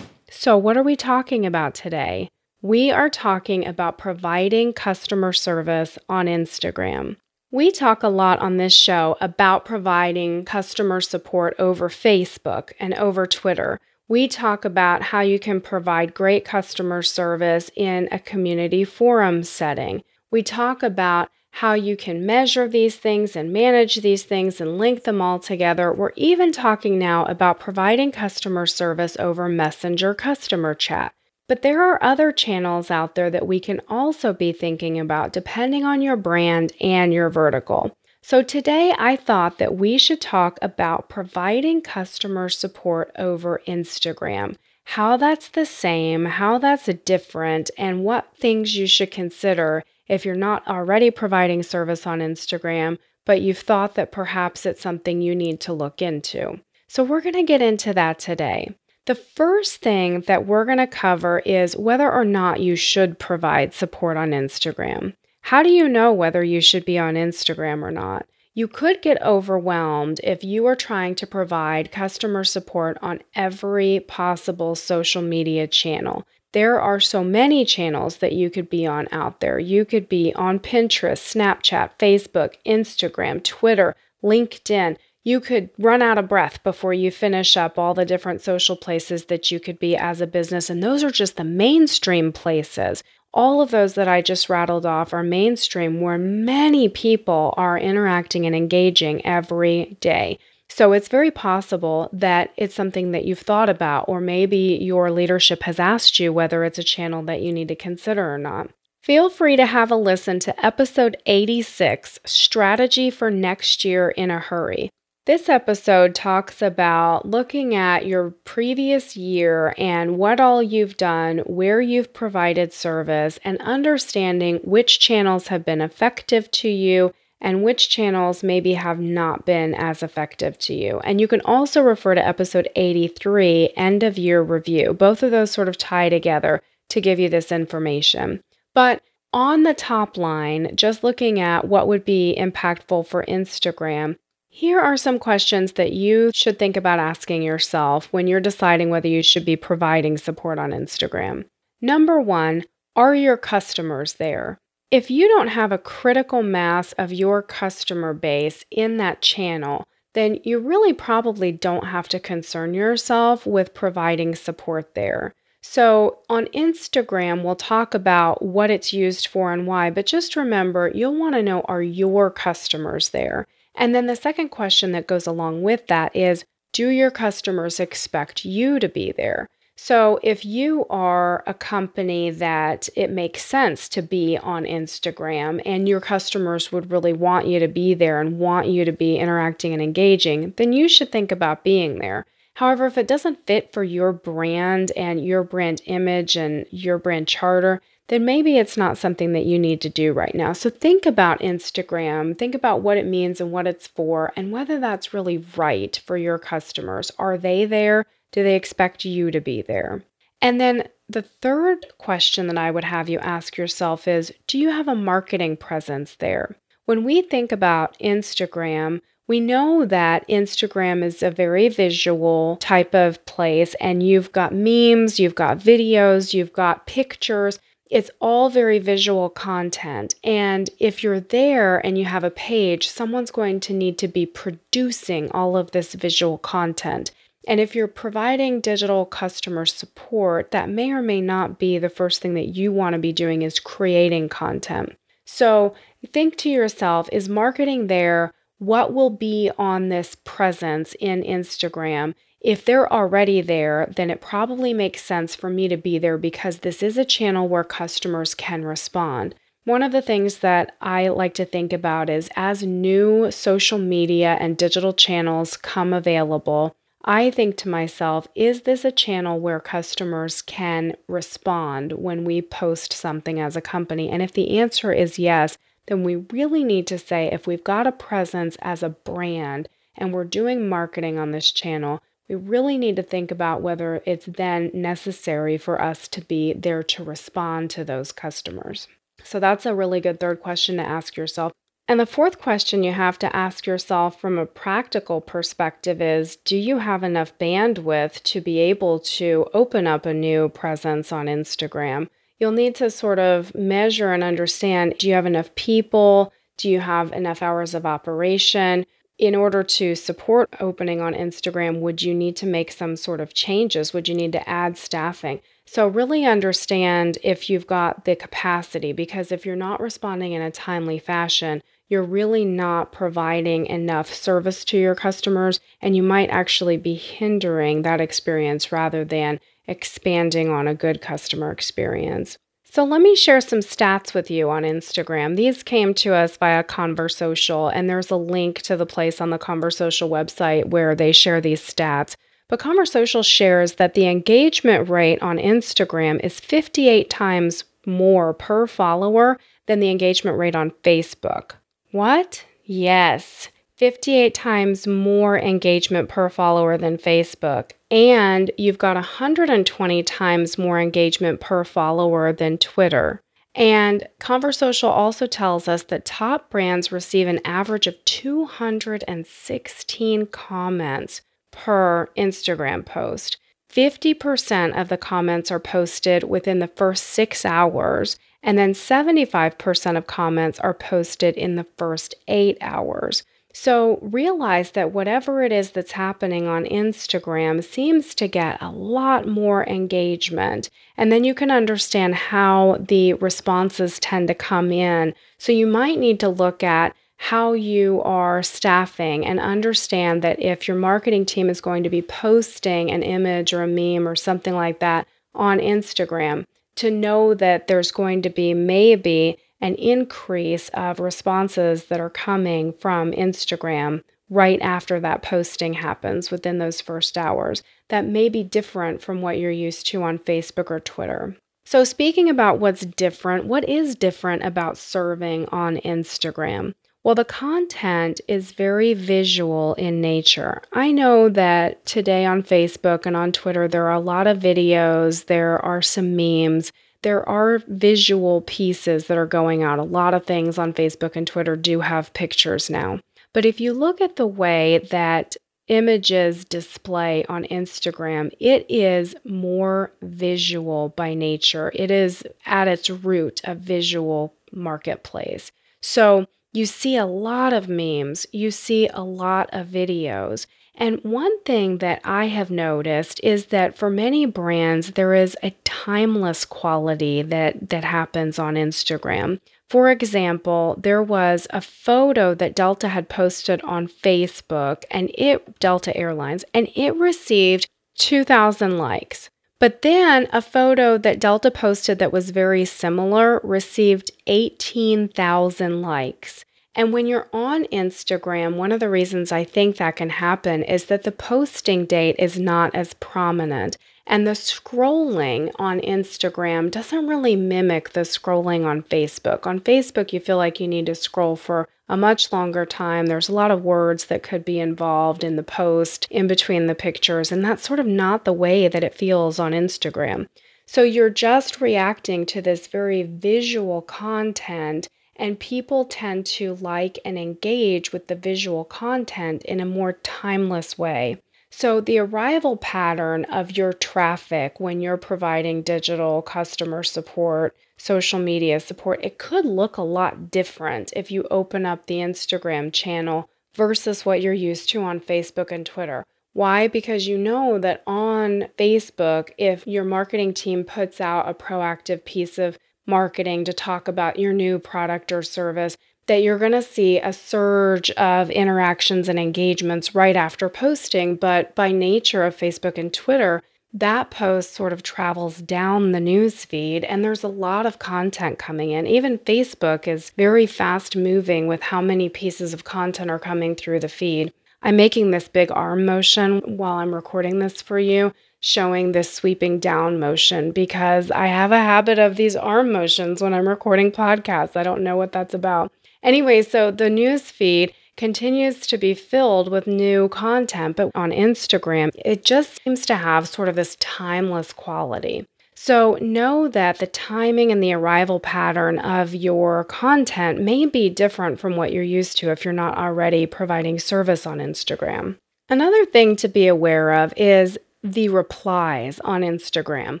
So, 0.30 0.56
what 0.56 0.76
are 0.76 0.84
we 0.84 0.94
talking 0.94 1.44
about 1.44 1.74
today? 1.74 2.28
We 2.60 2.92
are 2.92 3.10
talking 3.10 3.66
about 3.66 3.98
providing 3.98 4.74
customer 4.74 5.32
service 5.32 5.98
on 6.08 6.26
Instagram. 6.26 7.16
We 7.54 7.70
talk 7.70 8.02
a 8.02 8.08
lot 8.08 8.38
on 8.38 8.56
this 8.56 8.72
show 8.72 9.18
about 9.20 9.66
providing 9.66 10.46
customer 10.46 11.02
support 11.02 11.54
over 11.58 11.90
Facebook 11.90 12.72
and 12.80 12.94
over 12.94 13.26
Twitter. 13.26 13.78
We 14.08 14.26
talk 14.26 14.64
about 14.64 15.02
how 15.02 15.20
you 15.20 15.38
can 15.38 15.60
provide 15.60 16.14
great 16.14 16.46
customer 16.46 17.02
service 17.02 17.70
in 17.76 18.08
a 18.10 18.18
community 18.18 18.84
forum 18.84 19.42
setting. 19.42 20.02
We 20.30 20.42
talk 20.42 20.82
about 20.82 21.28
how 21.50 21.74
you 21.74 21.94
can 21.94 22.24
measure 22.24 22.66
these 22.66 22.96
things 22.96 23.36
and 23.36 23.52
manage 23.52 23.96
these 23.96 24.22
things 24.22 24.58
and 24.58 24.78
link 24.78 25.04
them 25.04 25.20
all 25.20 25.38
together. 25.38 25.92
We're 25.92 26.12
even 26.16 26.52
talking 26.52 26.98
now 26.98 27.26
about 27.26 27.60
providing 27.60 28.12
customer 28.12 28.64
service 28.64 29.14
over 29.18 29.46
Messenger 29.50 30.14
customer 30.14 30.74
chat. 30.74 31.12
But 31.52 31.60
there 31.60 31.82
are 31.82 32.02
other 32.02 32.32
channels 32.32 32.90
out 32.90 33.14
there 33.14 33.28
that 33.28 33.46
we 33.46 33.60
can 33.60 33.82
also 33.86 34.32
be 34.32 34.52
thinking 34.52 34.98
about 34.98 35.34
depending 35.34 35.84
on 35.84 36.00
your 36.00 36.16
brand 36.16 36.72
and 36.80 37.12
your 37.12 37.28
vertical. 37.28 37.94
So, 38.22 38.42
today 38.42 38.94
I 38.98 39.16
thought 39.16 39.58
that 39.58 39.74
we 39.74 39.98
should 39.98 40.22
talk 40.22 40.58
about 40.62 41.10
providing 41.10 41.82
customer 41.82 42.48
support 42.48 43.12
over 43.18 43.60
Instagram, 43.68 44.56
how 44.84 45.18
that's 45.18 45.48
the 45.48 45.66
same, 45.66 46.24
how 46.24 46.56
that's 46.56 46.86
different, 47.04 47.70
and 47.76 48.02
what 48.02 48.34
things 48.34 48.74
you 48.74 48.86
should 48.86 49.10
consider 49.10 49.82
if 50.08 50.24
you're 50.24 50.34
not 50.34 50.66
already 50.66 51.10
providing 51.10 51.62
service 51.62 52.06
on 52.06 52.20
Instagram, 52.20 52.96
but 53.26 53.42
you've 53.42 53.58
thought 53.58 53.94
that 53.96 54.10
perhaps 54.10 54.64
it's 54.64 54.80
something 54.80 55.20
you 55.20 55.34
need 55.34 55.60
to 55.60 55.74
look 55.74 56.00
into. 56.00 56.60
So, 56.88 57.04
we're 57.04 57.20
going 57.20 57.34
to 57.34 57.42
get 57.42 57.60
into 57.60 57.92
that 57.92 58.18
today. 58.18 58.74
The 59.06 59.14
first 59.16 59.78
thing 59.78 60.20
that 60.28 60.46
we're 60.46 60.64
going 60.64 60.78
to 60.78 60.86
cover 60.86 61.40
is 61.40 61.76
whether 61.76 62.10
or 62.10 62.24
not 62.24 62.60
you 62.60 62.76
should 62.76 63.18
provide 63.18 63.74
support 63.74 64.16
on 64.16 64.30
Instagram. 64.30 65.14
How 65.40 65.64
do 65.64 65.70
you 65.70 65.88
know 65.88 66.12
whether 66.12 66.44
you 66.44 66.60
should 66.60 66.84
be 66.84 66.98
on 66.98 67.14
Instagram 67.14 67.82
or 67.82 67.90
not? 67.90 68.26
You 68.54 68.68
could 68.68 69.02
get 69.02 69.20
overwhelmed 69.22 70.20
if 70.22 70.44
you 70.44 70.66
are 70.66 70.76
trying 70.76 71.14
to 71.16 71.26
provide 71.26 71.90
customer 71.90 72.44
support 72.44 72.96
on 73.02 73.20
every 73.34 74.04
possible 74.06 74.74
social 74.76 75.22
media 75.22 75.66
channel. 75.66 76.24
There 76.52 76.78
are 76.78 77.00
so 77.00 77.24
many 77.24 77.64
channels 77.64 78.18
that 78.18 78.32
you 78.32 78.50
could 78.50 78.68
be 78.68 78.86
on 78.86 79.08
out 79.10 79.40
there. 79.40 79.58
You 79.58 79.84
could 79.84 80.08
be 80.08 80.34
on 80.34 80.60
Pinterest, 80.60 81.34
Snapchat, 81.34 81.98
Facebook, 81.98 82.54
Instagram, 82.66 83.42
Twitter, 83.42 83.96
LinkedIn. 84.22 84.96
You 85.24 85.38
could 85.38 85.70
run 85.78 86.02
out 86.02 86.18
of 86.18 86.28
breath 86.28 86.62
before 86.64 86.92
you 86.92 87.12
finish 87.12 87.56
up 87.56 87.78
all 87.78 87.94
the 87.94 88.04
different 88.04 88.40
social 88.40 88.74
places 88.74 89.26
that 89.26 89.50
you 89.52 89.60
could 89.60 89.78
be 89.78 89.96
as 89.96 90.20
a 90.20 90.26
business. 90.26 90.68
And 90.68 90.82
those 90.82 91.04
are 91.04 91.10
just 91.10 91.36
the 91.36 91.44
mainstream 91.44 92.32
places. 92.32 93.04
All 93.32 93.62
of 93.62 93.70
those 93.70 93.94
that 93.94 94.08
I 94.08 94.20
just 94.20 94.50
rattled 94.50 94.84
off 94.84 95.14
are 95.14 95.22
mainstream 95.22 96.00
where 96.00 96.18
many 96.18 96.88
people 96.88 97.54
are 97.56 97.78
interacting 97.78 98.46
and 98.46 98.54
engaging 98.54 99.24
every 99.24 99.96
day. 100.00 100.38
So 100.68 100.92
it's 100.92 101.08
very 101.08 101.30
possible 101.30 102.08
that 102.12 102.52
it's 102.56 102.74
something 102.74 103.12
that 103.12 103.24
you've 103.24 103.38
thought 103.38 103.68
about, 103.68 104.06
or 104.08 104.20
maybe 104.20 104.78
your 104.80 105.10
leadership 105.10 105.62
has 105.62 105.78
asked 105.78 106.18
you 106.18 106.32
whether 106.32 106.64
it's 106.64 106.78
a 106.78 106.82
channel 106.82 107.22
that 107.24 107.42
you 107.42 107.52
need 107.52 107.68
to 107.68 107.76
consider 107.76 108.34
or 108.34 108.38
not. 108.38 108.70
Feel 109.02 109.30
free 109.30 109.56
to 109.56 109.66
have 109.66 109.90
a 109.90 109.96
listen 109.96 110.40
to 110.40 110.64
episode 110.64 111.16
86 111.26 112.18
Strategy 112.24 113.10
for 113.10 113.30
Next 113.30 113.84
Year 113.84 114.10
in 114.10 114.30
a 114.30 114.38
Hurry. 114.38 114.90
This 115.24 115.48
episode 115.48 116.16
talks 116.16 116.60
about 116.60 117.28
looking 117.28 117.76
at 117.76 118.06
your 118.06 118.30
previous 118.42 119.16
year 119.16 119.72
and 119.78 120.18
what 120.18 120.40
all 120.40 120.60
you've 120.60 120.96
done, 120.96 121.38
where 121.46 121.80
you've 121.80 122.12
provided 122.12 122.72
service, 122.72 123.38
and 123.44 123.60
understanding 123.60 124.56
which 124.64 124.98
channels 124.98 125.46
have 125.46 125.64
been 125.64 125.80
effective 125.80 126.50
to 126.50 126.68
you 126.68 127.14
and 127.40 127.62
which 127.62 127.88
channels 127.88 128.42
maybe 128.42 128.74
have 128.74 128.98
not 128.98 129.46
been 129.46 129.74
as 129.74 130.02
effective 130.02 130.58
to 130.58 130.74
you. 130.74 130.98
And 131.04 131.20
you 131.20 131.28
can 131.28 131.40
also 131.42 131.82
refer 131.82 132.16
to 132.16 132.26
episode 132.26 132.68
83, 132.74 133.74
End 133.76 134.02
of 134.02 134.18
Year 134.18 134.42
Review. 134.42 134.92
Both 134.92 135.22
of 135.22 135.30
those 135.30 135.52
sort 135.52 135.68
of 135.68 135.78
tie 135.78 136.08
together 136.08 136.62
to 136.88 137.00
give 137.00 137.20
you 137.20 137.28
this 137.28 137.52
information. 137.52 138.42
But 138.74 139.02
on 139.32 139.62
the 139.62 139.74
top 139.74 140.16
line, 140.16 140.74
just 140.74 141.04
looking 141.04 141.38
at 141.38 141.68
what 141.68 141.86
would 141.86 142.04
be 142.04 142.36
impactful 142.36 143.06
for 143.06 143.24
Instagram, 143.26 144.16
here 144.54 144.78
are 144.78 144.98
some 144.98 145.18
questions 145.18 145.72
that 145.72 145.92
you 145.92 146.30
should 146.34 146.58
think 146.58 146.76
about 146.76 146.98
asking 146.98 147.42
yourself 147.42 148.12
when 148.12 148.26
you're 148.26 148.38
deciding 148.38 148.90
whether 148.90 149.08
you 149.08 149.22
should 149.22 149.46
be 149.46 149.56
providing 149.56 150.18
support 150.18 150.58
on 150.58 150.72
Instagram. 150.72 151.46
Number 151.80 152.20
one, 152.20 152.64
are 152.94 153.14
your 153.14 153.38
customers 153.38 154.12
there? 154.12 154.58
If 154.90 155.10
you 155.10 155.26
don't 155.26 155.48
have 155.48 155.72
a 155.72 155.78
critical 155.78 156.42
mass 156.42 156.92
of 156.98 157.14
your 157.14 157.40
customer 157.40 158.12
base 158.12 158.62
in 158.70 158.98
that 158.98 159.22
channel, 159.22 159.86
then 160.12 160.38
you 160.44 160.58
really 160.58 160.92
probably 160.92 161.50
don't 161.50 161.86
have 161.86 162.06
to 162.10 162.20
concern 162.20 162.74
yourself 162.74 163.46
with 163.46 163.72
providing 163.72 164.34
support 164.34 164.94
there. 164.94 165.32
So, 165.62 166.18
on 166.28 166.44
Instagram, 166.48 167.42
we'll 167.42 167.56
talk 167.56 167.94
about 167.94 168.42
what 168.44 168.70
it's 168.70 168.92
used 168.92 169.28
for 169.28 169.50
and 169.50 169.66
why, 169.66 169.88
but 169.88 170.04
just 170.04 170.36
remember 170.36 170.92
you'll 170.94 171.18
want 171.18 171.36
to 171.36 171.42
know 171.42 171.62
are 171.62 171.82
your 171.82 172.30
customers 172.30 173.08
there? 173.10 173.46
And 173.74 173.94
then 173.94 174.06
the 174.06 174.16
second 174.16 174.50
question 174.50 174.92
that 174.92 175.06
goes 175.06 175.26
along 175.26 175.62
with 175.62 175.86
that 175.86 176.14
is 176.14 176.44
do 176.72 176.88
your 176.88 177.10
customers 177.10 177.80
expect 177.80 178.44
you 178.44 178.78
to 178.78 178.88
be 178.88 179.12
there? 179.12 179.46
So, 179.76 180.20
if 180.22 180.44
you 180.44 180.86
are 180.90 181.42
a 181.46 181.54
company 181.54 182.30
that 182.30 182.88
it 182.94 183.10
makes 183.10 183.44
sense 183.44 183.88
to 183.88 184.02
be 184.02 184.38
on 184.38 184.64
Instagram 184.64 185.60
and 185.64 185.88
your 185.88 186.00
customers 186.00 186.70
would 186.70 186.92
really 186.92 187.12
want 187.12 187.48
you 187.48 187.58
to 187.58 187.68
be 187.68 187.94
there 187.94 188.20
and 188.20 188.38
want 188.38 188.68
you 188.68 188.84
to 188.84 188.92
be 188.92 189.16
interacting 189.16 189.72
and 189.72 189.82
engaging, 189.82 190.54
then 190.56 190.72
you 190.72 190.88
should 190.88 191.10
think 191.10 191.32
about 191.32 191.64
being 191.64 191.98
there. 191.98 192.26
However, 192.54 192.86
if 192.86 192.98
it 192.98 193.08
doesn't 193.08 193.46
fit 193.46 193.72
for 193.72 193.82
your 193.82 194.12
brand 194.12 194.92
and 194.94 195.24
your 195.24 195.42
brand 195.42 195.80
image 195.86 196.36
and 196.36 196.66
your 196.70 196.98
brand 196.98 197.26
charter, 197.26 197.80
then 198.12 198.26
maybe 198.26 198.58
it's 198.58 198.76
not 198.76 198.98
something 198.98 199.32
that 199.32 199.46
you 199.46 199.58
need 199.58 199.80
to 199.80 199.88
do 199.88 200.12
right 200.12 200.34
now. 200.34 200.52
So 200.52 200.68
think 200.68 201.06
about 201.06 201.40
Instagram, 201.40 202.36
think 202.36 202.54
about 202.54 202.82
what 202.82 202.98
it 202.98 203.06
means 203.06 203.40
and 203.40 203.50
what 203.50 203.66
it's 203.66 203.86
for, 203.86 204.34
and 204.36 204.52
whether 204.52 204.78
that's 204.78 205.14
really 205.14 205.42
right 205.56 205.96
for 206.04 206.18
your 206.18 206.38
customers. 206.38 207.10
Are 207.18 207.38
they 207.38 207.64
there? 207.64 208.04
Do 208.30 208.42
they 208.42 208.54
expect 208.54 209.06
you 209.06 209.30
to 209.30 209.40
be 209.40 209.62
there? 209.62 210.04
And 210.42 210.60
then 210.60 210.88
the 211.08 211.22
third 211.22 211.86
question 211.96 212.48
that 212.48 212.58
I 212.58 212.70
would 212.70 212.84
have 212.84 213.08
you 213.08 213.18
ask 213.18 213.56
yourself 213.56 214.06
is 214.06 214.30
Do 214.46 214.58
you 214.58 214.68
have 214.68 214.88
a 214.88 214.94
marketing 214.94 215.56
presence 215.56 216.16
there? 216.16 216.56
When 216.84 217.04
we 217.04 217.22
think 217.22 217.50
about 217.50 217.98
Instagram, 217.98 219.00
we 219.26 219.40
know 219.40 219.86
that 219.86 220.28
Instagram 220.28 221.02
is 221.02 221.22
a 221.22 221.30
very 221.30 221.70
visual 221.70 222.58
type 222.60 222.94
of 222.94 223.24
place, 223.24 223.74
and 223.80 224.02
you've 224.02 224.32
got 224.32 224.52
memes, 224.52 225.18
you've 225.18 225.34
got 225.34 225.60
videos, 225.60 226.34
you've 226.34 226.52
got 226.52 226.86
pictures. 226.86 227.58
It's 227.92 228.10
all 228.20 228.48
very 228.48 228.78
visual 228.78 229.28
content. 229.28 230.14
And 230.24 230.70
if 230.78 231.02
you're 231.02 231.20
there 231.20 231.76
and 231.84 231.98
you 231.98 232.06
have 232.06 232.24
a 232.24 232.30
page, 232.30 232.88
someone's 232.88 233.30
going 233.30 233.60
to 233.60 233.74
need 233.74 233.98
to 233.98 234.08
be 234.08 234.24
producing 234.24 235.30
all 235.32 235.58
of 235.58 235.72
this 235.72 235.92
visual 235.92 236.38
content. 236.38 237.10
And 237.46 237.60
if 237.60 237.74
you're 237.74 237.88
providing 237.88 238.62
digital 238.62 239.04
customer 239.04 239.66
support, 239.66 240.52
that 240.52 240.70
may 240.70 240.90
or 240.90 241.02
may 241.02 241.20
not 241.20 241.58
be 241.58 241.76
the 241.76 241.90
first 241.90 242.22
thing 242.22 242.32
that 242.32 242.56
you 242.56 242.72
want 242.72 242.94
to 242.94 242.98
be 242.98 243.12
doing 243.12 243.42
is 243.42 243.60
creating 243.60 244.30
content. 244.30 244.96
So 245.26 245.74
think 246.14 246.36
to 246.38 246.48
yourself, 246.48 247.10
is 247.12 247.28
marketing 247.28 247.88
there? 247.88 248.32
What 248.56 248.94
will 248.94 249.10
be 249.10 249.50
on 249.58 249.90
this 249.90 250.16
presence 250.24 250.94
in 250.98 251.22
Instagram? 251.22 252.14
If 252.42 252.64
they're 252.64 252.92
already 252.92 253.40
there, 253.40 253.92
then 253.94 254.10
it 254.10 254.20
probably 254.20 254.74
makes 254.74 255.02
sense 255.02 255.36
for 255.36 255.48
me 255.48 255.68
to 255.68 255.76
be 255.76 255.98
there 255.98 256.18
because 256.18 256.58
this 256.58 256.82
is 256.82 256.98
a 256.98 257.04
channel 257.04 257.48
where 257.48 257.62
customers 257.62 258.34
can 258.34 258.64
respond. 258.64 259.36
One 259.64 259.82
of 259.82 259.92
the 259.92 260.02
things 260.02 260.38
that 260.38 260.74
I 260.80 261.06
like 261.06 261.34
to 261.34 261.44
think 261.44 261.72
about 261.72 262.10
is 262.10 262.28
as 262.34 262.64
new 262.64 263.30
social 263.30 263.78
media 263.78 264.36
and 264.40 264.56
digital 264.56 264.92
channels 264.92 265.56
come 265.56 265.92
available, 265.92 266.74
I 267.04 267.30
think 267.30 267.56
to 267.58 267.68
myself, 267.68 268.26
is 268.34 268.62
this 268.62 268.84
a 268.84 268.90
channel 268.90 269.38
where 269.38 269.60
customers 269.60 270.42
can 270.42 270.96
respond 271.06 271.92
when 271.92 272.24
we 272.24 272.42
post 272.42 272.92
something 272.92 273.38
as 273.38 273.56
a 273.56 273.60
company? 273.60 274.08
And 274.10 274.20
if 274.20 274.32
the 274.32 274.58
answer 274.58 274.92
is 274.92 275.18
yes, 275.18 275.58
then 275.86 276.02
we 276.02 276.16
really 276.16 276.64
need 276.64 276.88
to 276.88 276.98
say 276.98 277.28
if 277.30 277.46
we've 277.46 277.64
got 277.64 277.86
a 277.86 277.92
presence 277.92 278.56
as 278.62 278.82
a 278.82 278.88
brand 278.88 279.68
and 279.96 280.12
we're 280.12 280.24
doing 280.24 280.68
marketing 280.68 281.18
on 281.18 281.30
this 281.30 281.52
channel, 281.52 282.02
we 282.28 282.34
really 282.34 282.78
need 282.78 282.96
to 282.96 283.02
think 283.02 283.30
about 283.30 283.62
whether 283.62 284.02
it's 284.06 284.26
then 284.26 284.70
necessary 284.72 285.58
for 285.58 285.80
us 285.80 286.08
to 286.08 286.20
be 286.20 286.52
there 286.52 286.82
to 286.82 287.04
respond 287.04 287.70
to 287.70 287.84
those 287.84 288.12
customers. 288.12 288.88
So 289.24 289.38
that's 289.40 289.66
a 289.66 289.74
really 289.74 290.00
good 290.00 290.18
third 290.18 290.40
question 290.40 290.76
to 290.76 290.82
ask 290.82 291.16
yourself. 291.16 291.52
And 291.88 291.98
the 291.98 292.06
fourth 292.06 292.38
question 292.38 292.84
you 292.84 292.92
have 292.92 293.18
to 293.18 293.36
ask 293.36 293.66
yourself 293.66 294.20
from 294.20 294.38
a 294.38 294.46
practical 294.46 295.20
perspective 295.20 296.00
is 296.00 296.36
Do 296.36 296.56
you 296.56 296.78
have 296.78 297.02
enough 297.02 297.36
bandwidth 297.38 298.22
to 298.22 298.40
be 298.40 298.58
able 298.60 299.00
to 299.00 299.46
open 299.52 299.86
up 299.86 300.06
a 300.06 300.14
new 300.14 300.48
presence 300.48 301.12
on 301.12 301.26
Instagram? 301.26 302.08
You'll 302.38 302.52
need 302.52 302.74
to 302.76 302.90
sort 302.90 303.18
of 303.18 303.54
measure 303.54 304.12
and 304.12 304.24
understand 304.24 304.94
do 304.98 305.08
you 305.08 305.14
have 305.14 305.26
enough 305.26 305.54
people? 305.54 306.32
Do 306.56 306.70
you 306.70 306.80
have 306.80 307.12
enough 307.12 307.42
hours 307.42 307.74
of 307.74 307.84
operation? 307.84 308.86
In 309.22 309.36
order 309.36 309.62
to 309.62 309.94
support 309.94 310.52
opening 310.58 311.00
on 311.00 311.14
Instagram, 311.14 311.78
would 311.78 312.02
you 312.02 312.12
need 312.12 312.34
to 312.34 312.44
make 312.44 312.72
some 312.72 312.96
sort 312.96 313.20
of 313.20 313.32
changes? 313.32 313.92
Would 313.92 314.08
you 314.08 314.16
need 314.16 314.32
to 314.32 314.48
add 314.48 314.76
staffing? 314.76 315.40
So, 315.64 315.86
really 315.86 316.24
understand 316.24 317.18
if 317.22 317.48
you've 317.48 317.68
got 317.68 318.04
the 318.04 318.16
capacity, 318.16 318.92
because 318.92 319.30
if 319.30 319.46
you're 319.46 319.54
not 319.54 319.80
responding 319.80 320.32
in 320.32 320.42
a 320.42 320.50
timely 320.50 320.98
fashion, 320.98 321.62
you're 321.88 322.02
really 322.02 322.44
not 322.44 322.90
providing 322.90 323.66
enough 323.66 324.12
service 324.12 324.64
to 324.64 324.76
your 324.76 324.96
customers, 324.96 325.60
and 325.80 325.94
you 325.94 326.02
might 326.02 326.30
actually 326.30 326.76
be 326.76 326.94
hindering 326.94 327.82
that 327.82 328.00
experience 328.00 328.72
rather 328.72 329.04
than 329.04 329.38
expanding 329.68 330.50
on 330.50 330.66
a 330.66 330.74
good 330.74 331.00
customer 331.00 331.52
experience. 331.52 332.38
So 332.72 332.84
let 332.84 333.02
me 333.02 333.14
share 333.14 333.42
some 333.42 333.58
stats 333.58 334.14
with 334.14 334.30
you 334.30 334.48
on 334.48 334.62
Instagram. 334.62 335.36
These 335.36 335.62
came 335.62 335.92
to 335.92 336.14
us 336.14 336.38
via 336.38 336.64
Conversocial, 336.64 337.70
and 337.70 337.86
there's 337.86 338.10
a 338.10 338.16
link 338.16 338.62
to 338.62 338.78
the 338.78 338.86
place 338.86 339.20
on 339.20 339.28
the 339.28 339.38
Conversocial 339.38 340.08
website 340.08 340.70
where 340.70 340.94
they 340.94 341.12
share 341.12 341.42
these 341.42 341.60
stats. 341.60 342.16
But 342.48 342.60
Conversocial 342.60 343.22
shares 343.26 343.74
that 343.74 343.92
the 343.92 344.06
engagement 344.06 344.88
rate 344.88 345.20
on 345.20 345.36
Instagram 345.36 346.18
is 346.24 346.40
58 346.40 347.10
times 347.10 347.64
more 347.84 348.32
per 348.32 348.66
follower 348.66 349.38
than 349.66 349.80
the 349.80 349.90
engagement 349.90 350.38
rate 350.38 350.56
on 350.56 350.70
Facebook. 350.82 351.56
What? 351.90 352.46
Yes. 352.64 353.50
58 353.82 354.32
times 354.32 354.86
more 354.86 355.36
engagement 355.36 356.08
per 356.08 356.28
follower 356.28 356.78
than 356.78 356.96
Facebook, 356.96 357.72
and 357.90 358.48
you've 358.56 358.78
got 358.78 358.94
120 358.94 360.04
times 360.04 360.56
more 360.56 360.80
engagement 360.80 361.40
per 361.40 361.64
follower 361.64 362.32
than 362.32 362.58
Twitter. 362.58 363.20
And 363.56 364.06
Conversocial 364.20 364.88
also 364.88 365.26
tells 365.26 365.66
us 365.66 365.82
that 365.82 366.04
top 366.04 366.48
brands 366.48 366.92
receive 366.92 367.26
an 367.26 367.40
average 367.44 367.88
of 367.88 367.96
216 368.04 370.26
comments 370.26 371.22
per 371.50 372.08
Instagram 372.16 372.86
post. 372.86 373.36
50% 373.68 374.80
of 374.80 374.90
the 374.90 374.96
comments 374.96 375.50
are 375.50 375.58
posted 375.58 376.22
within 376.22 376.60
the 376.60 376.68
first 376.68 377.02
six 377.02 377.44
hours, 377.44 378.16
and 378.44 378.56
then 378.56 378.74
75% 378.74 379.96
of 379.96 380.06
comments 380.06 380.60
are 380.60 380.72
posted 380.72 381.34
in 381.34 381.56
the 381.56 381.66
first 381.76 382.14
eight 382.28 382.56
hours. 382.60 383.24
So 383.52 383.98
realize 384.00 384.70
that 384.72 384.92
whatever 384.92 385.42
it 385.42 385.52
is 385.52 385.70
that's 385.70 385.92
happening 385.92 386.46
on 386.46 386.64
Instagram 386.64 387.62
seems 387.62 388.14
to 388.16 388.26
get 388.28 388.60
a 388.62 388.70
lot 388.70 389.26
more 389.26 389.66
engagement. 389.68 390.70
And 390.96 391.12
then 391.12 391.24
you 391.24 391.34
can 391.34 391.50
understand 391.50 392.14
how 392.14 392.78
the 392.80 393.14
responses 393.14 393.98
tend 393.98 394.28
to 394.28 394.34
come 394.34 394.72
in. 394.72 395.14
So 395.38 395.52
you 395.52 395.66
might 395.66 395.98
need 395.98 396.18
to 396.20 396.28
look 396.28 396.62
at 396.62 396.94
how 397.16 397.52
you 397.52 398.02
are 398.02 398.42
staffing 398.42 399.24
and 399.24 399.38
understand 399.38 400.22
that 400.22 400.40
if 400.40 400.66
your 400.66 400.76
marketing 400.76 401.24
team 401.24 401.48
is 401.48 401.60
going 401.60 401.84
to 401.84 401.90
be 401.90 402.02
posting 402.02 402.90
an 402.90 403.02
image 403.02 403.52
or 403.52 403.62
a 403.62 403.68
meme 403.68 404.08
or 404.08 404.16
something 404.16 404.54
like 404.54 404.80
that 404.80 405.06
on 405.34 405.58
Instagram, 405.58 406.44
to 406.74 406.90
know 406.90 407.34
that 407.34 407.68
there's 407.68 407.92
going 407.92 408.22
to 408.22 408.30
be 408.30 408.54
maybe 408.54 409.38
an 409.62 409.76
increase 409.76 410.68
of 410.74 411.00
responses 411.00 411.84
that 411.84 412.00
are 412.00 412.10
coming 412.10 412.74
from 412.74 413.12
Instagram 413.12 414.02
right 414.28 414.60
after 414.60 414.98
that 415.00 415.22
posting 415.22 415.74
happens 415.74 416.30
within 416.30 416.58
those 416.58 416.80
first 416.80 417.16
hours 417.16 417.62
that 417.88 418.06
may 418.06 418.28
be 418.28 418.42
different 418.42 419.00
from 419.00 419.22
what 419.22 419.38
you're 419.38 419.50
used 419.50 419.86
to 419.86 420.02
on 420.02 420.18
Facebook 420.18 420.70
or 420.70 420.80
Twitter. 420.80 421.36
So, 421.64 421.84
speaking 421.84 422.28
about 422.28 422.58
what's 422.58 422.84
different, 422.84 423.44
what 423.46 423.68
is 423.68 423.94
different 423.94 424.42
about 424.42 424.76
serving 424.76 425.46
on 425.50 425.76
Instagram? 425.78 426.74
Well, 427.04 427.14
the 427.14 427.24
content 427.24 428.20
is 428.28 428.52
very 428.52 428.94
visual 428.94 429.74
in 429.74 430.00
nature. 430.00 430.62
I 430.72 430.92
know 430.92 431.28
that 431.30 431.84
today 431.84 432.24
on 432.24 432.42
Facebook 432.42 433.06
and 433.06 433.16
on 433.16 433.32
Twitter, 433.32 433.66
there 433.66 433.86
are 433.86 433.94
a 433.94 434.00
lot 434.00 434.28
of 434.28 434.38
videos, 434.38 435.26
there 435.26 435.58
are 435.64 435.82
some 435.82 436.14
memes, 436.14 436.72
there 437.02 437.28
are 437.28 437.62
visual 437.66 438.40
pieces 438.42 439.06
that 439.06 439.18
are 439.18 439.26
going 439.26 439.62
out. 439.62 439.78
A 439.78 439.84
lot 439.84 440.14
of 440.14 440.24
things 440.24 440.58
on 440.58 440.72
Facebook 440.72 441.16
and 441.16 441.26
Twitter 441.26 441.56
do 441.56 441.80
have 441.80 442.14
pictures 442.14 442.70
now. 442.70 443.00
But 443.32 443.44
if 443.44 443.60
you 443.60 443.72
look 443.72 444.00
at 444.00 444.16
the 444.16 444.26
way 444.26 444.86
that 444.90 445.36
images 445.68 446.44
display 446.44 447.24
on 447.28 447.44
Instagram, 447.44 448.30
it 448.40 448.66
is 448.68 449.14
more 449.24 449.92
visual 450.02 450.90
by 450.90 451.14
nature. 451.14 451.72
It 451.74 451.90
is 451.90 452.22
at 452.46 452.68
its 452.68 452.90
root 452.90 453.40
a 453.44 453.54
visual 453.54 454.34
marketplace. 454.52 455.50
So 455.80 456.26
you 456.52 456.66
see 456.66 456.96
a 456.96 457.06
lot 457.06 457.52
of 457.52 457.68
memes, 457.68 458.26
you 458.32 458.50
see 458.50 458.88
a 458.88 459.02
lot 459.02 459.48
of 459.52 459.68
videos. 459.68 460.46
And 460.74 461.00
one 461.02 461.42
thing 461.42 461.78
that 461.78 462.00
I 462.02 462.26
have 462.26 462.50
noticed 462.50 463.20
is 463.22 463.46
that 463.46 463.76
for 463.76 463.90
many 463.90 464.24
brands, 464.26 464.92
there 464.92 465.14
is 465.14 465.36
a 465.42 465.54
timeless 465.64 466.44
quality 466.44 467.22
that, 467.22 467.70
that 467.70 467.84
happens 467.84 468.38
on 468.38 468.54
Instagram. 468.54 469.40
For 469.68 469.90
example, 469.90 470.76
there 470.78 471.02
was 471.02 471.46
a 471.50 471.60
photo 471.60 472.34
that 472.34 472.54
Delta 472.54 472.88
had 472.88 473.08
posted 473.08 473.62
on 473.62 473.86
Facebook 473.86 474.84
and 474.90 475.10
it, 475.14 475.58
Delta 475.60 475.96
Airlines, 475.96 476.44
and 476.52 476.68
it 476.74 476.94
received 476.96 477.68
2,000 477.98 478.76
likes. 478.76 479.30
But 479.58 479.82
then 479.82 480.28
a 480.32 480.42
photo 480.42 480.98
that 480.98 481.20
Delta 481.20 481.50
posted 481.50 481.98
that 482.00 482.12
was 482.12 482.30
very 482.30 482.64
similar 482.64 483.40
received 483.44 484.10
18,000 484.26 485.80
likes. 485.80 486.44
And 486.74 486.92
when 486.92 487.06
you're 487.06 487.28
on 487.32 487.64
Instagram, 487.64 488.54
one 488.54 488.72
of 488.72 488.80
the 488.80 488.88
reasons 488.88 489.30
I 489.30 489.44
think 489.44 489.76
that 489.76 489.96
can 489.96 490.08
happen 490.08 490.62
is 490.62 490.86
that 490.86 491.02
the 491.02 491.12
posting 491.12 491.84
date 491.84 492.16
is 492.18 492.38
not 492.38 492.74
as 492.74 492.94
prominent. 492.94 493.76
And 494.06 494.26
the 494.26 494.32
scrolling 494.32 495.52
on 495.58 495.80
Instagram 495.80 496.70
doesn't 496.70 497.06
really 497.06 497.36
mimic 497.36 497.90
the 497.90 498.00
scrolling 498.00 498.64
on 498.64 498.82
Facebook. 498.82 499.46
On 499.46 499.60
Facebook, 499.60 500.12
you 500.12 500.20
feel 500.20 500.38
like 500.38 500.60
you 500.60 500.66
need 500.66 500.86
to 500.86 500.94
scroll 500.94 501.36
for 501.36 501.68
a 501.88 501.96
much 501.96 502.32
longer 502.32 502.64
time. 502.64 503.06
There's 503.06 503.28
a 503.28 503.34
lot 503.34 503.50
of 503.50 503.64
words 503.64 504.06
that 504.06 504.22
could 504.22 504.44
be 504.44 504.58
involved 504.58 505.22
in 505.22 505.36
the 505.36 505.42
post, 505.42 506.06
in 506.10 506.26
between 506.26 506.66
the 506.66 506.74
pictures, 506.74 507.30
and 507.30 507.44
that's 507.44 507.66
sort 507.66 507.80
of 507.80 507.86
not 507.86 508.24
the 508.24 508.32
way 508.32 508.66
that 508.66 508.82
it 508.82 508.94
feels 508.94 509.38
on 509.38 509.52
Instagram. 509.52 510.26
So 510.64 510.82
you're 510.82 511.10
just 511.10 511.60
reacting 511.60 512.24
to 512.26 512.40
this 512.40 512.66
very 512.66 513.02
visual 513.02 513.82
content, 513.82 514.88
and 515.16 515.38
people 515.38 515.84
tend 515.84 516.26
to 516.26 516.54
like 516.56 516.98
and 517.04 517.18
engage 517.18 517.92
with 517.92 518.06
the 518.06 518.14
visual 518.14 518.64
content 518.64 519.42
in 519.44 519.60
a 519.60 519.66
more 519.66 519.92
timeless 519.92 520.78
way. 520.78 521.20
So, 521.54 521.82
the 521.82 521.98
arrival 521.98 522.56
pattern 522.56 523.26
of 523.26 523.58
your 523.58 523.74
traffic 523.74 524.58
when 524.58 524.80
you're 524.80 524.96
providing 524.96 525.60
digital 525.60 526.22
customer 526.22 526.82
support, 526.82 527.54
social 527.76 528.18
media 528.18 528.58
support, 528.58 529.04
it 529.04 529.18
could 529.18 529.44
look 529.44 529.76
a 529.76 529.82
lot 529.82 530.30
different 530.30 530.94
if 530.96 531.10
you 531.10 531.26
open 531.30 531.66
up 531.66 531.86
the 531.86 531.96
Instagram 531.96 532.72
channel 532.72 533.28
versus 533.54 534.06
what 534.06 534.22
you're 534.22 534.32
used 534.32 534.70
to 534.70 534.82
on 534.82 534.98
Facebook 534.98 535.52
and 535.52 535.66
Twitter. 535.66 536.06
Why? 536.32 536.68
Because 536.68 537.06
you 537.06 537.18
know 537.18 537.58
that 537.58 537.82
on 537.86 538.48
Facebook, 538.56 539.30
if 539.36 539.66
your 539.66 539.84
marketing 539.84 540.32
team 540.32 540.64
puts 540.64 541.00
out 541.00 541.28
a 541.28 541.34
proactive 541.34 542.06
piece 542.06 542.38
of 542.38 542.58
marketing 542.86 543.44
to 543.44 543.52
talk 543.52 543.88
about 543.88 544.18
your 544.18 544.32
new 544.32 544.58
product 544.58 545.12
or 545.12 545.22
service, 545.22 545.76
that 546.06 546.22
you're 546.22 546.38
going 546.38 546.52
to 546.52 546.62
see 546.62 546.98
a 546.98 547.12
surge 547.12 547.90
of 547.92 548.30
interactions 548.30 549.08
and 549.08 549.18
engagements 549.18 549.94
right 549.94 550.16
after 550.16 550.48
posting. 550.48 551.16
But 551.16 551.54
by 551.54 551.72
nature 551.72 552.24
of 552.24 552.36
Facebook 552.36 552.76
and 552.78 552.92
Twitter, 552.92 553.42
that 553.74 554.10
post 554.10 554.52
sort 554.52 554.72
of 554.72 554.82
travels 554.82 555.38
down 555.38 555.92
the 555.92 556.00
news 556.00 556.44
feed 556.44 556.84
and 556.84 557.02
there's 557.02 557.22
a 557.22 557.28
lot 557.28 557.64
of 557.64 557.78
content 557.78 558.38
coming 558.38 558.70
in. 558.70 558.86
Even 558.86 559.18
Facebook 559.18 559.88
is 559.88 560.10
very 560.10 560.44
fast 560.44 560.94
moving 560.94 561.46
with 561.46 561.62
how 561.62 561.80
many 561.80 562.08
pieces 562.08 562.52
of 562.52 562.64
content 562.64 563.10
are 563.10 563.18
coming 563.18 563.54
through 563.54 563.80
the 563.80 563.88
feed. 563.88 564.32
I'm 564.62 564.76
making 564.76 565.10
this 565.10 565.26
big 565.26 565.50
arm 565.50 565.86
motion 565.86 566.40
while 566.56 566.74
I'm 566.74 566.94
recording 566.94 567.38
this 567.38 567.62
for 567.62 567.78
you, 567.78 568.12
showing 568.42 568.90
this 568.90 569.10
sweeping 569.10 569.60
down 569.60 570.00
motion 570.00 570.50
because 570.50 571.10
I 571.12 571.28
have 571.28 571.52
a 571.52 571.58
habit 571.58 571.98
of 571.98 572.16
these 572.16 572.36
arm 572.36 572.72
motions 572.72 573.22
when 573.22 573.32
I'm 573.32 573.48
recording 573.48 573.92
podcasts. 573.92 574.56
I 574.56 574.64
don't 574.64 574.82
know 574.82 574.96
what 574.96 575.12
that's 575.12 575.32
about. 575.32 575.72
Anyway, 576.02 576.42
so 576.42 576.72
the 576.72 576.90
news 576.90 577.30
feed 577.30 577.72
continues 577.96 578.66
to 578.66 578.76
be 578.76 578.94
filled 578.94 579.48
with 579.48 579.68
new 579.68 580.08
content, 580.08 580.76
but 580.76 580.90
on 580.94 581.12
Instagram, 581.12 581.90
it 582.04 582.24
just 582.24 582.60
seems 582.62 582.84
to 582.86 582.96
have 582.96 583.28
sort 583.28 583.48
of 583.48 583.54
this 583.54 583.76
timeless 583.78 584.52
quality. 584.52 585.24
So, 585.54 585.96
know 586.00 586.48
that 586.48 586.78
the 586.80 586.88
timing 586.88 587.52
and 587.52 587.62
the 587.62 587.74
arrival 587.74 588.18
pattern 588.18 588.80
of 588.80 589.14
your 589.14 589.62
content 589.62 590.40
may 590.40 590.66
be 590.66 590.90
different 590.90 591.38
from 591.38 591.54
what 591.54 591.72
you're 591.72 591.84
used 591.84 592.18
to 592.18 592.32
if 592.32 592.44
you're 592.44 592.52
not 592.52 592.76
already 592.76 593.26
providing 593.26 593.78
service 593.78 594.26
on 594.26 594.38
Instagram. 594.38 595.18
Another 595.48 595.84
thing 595.84 596.16
to 596.16 596.26
be 596.26 596.48
aware 596.48 596.90
of 596.90 597.14
is 597.16 597.58
the 597.82 598.08
replies 598.08 599.00
on 599.00 599.22
Instagram. 599.22 600.00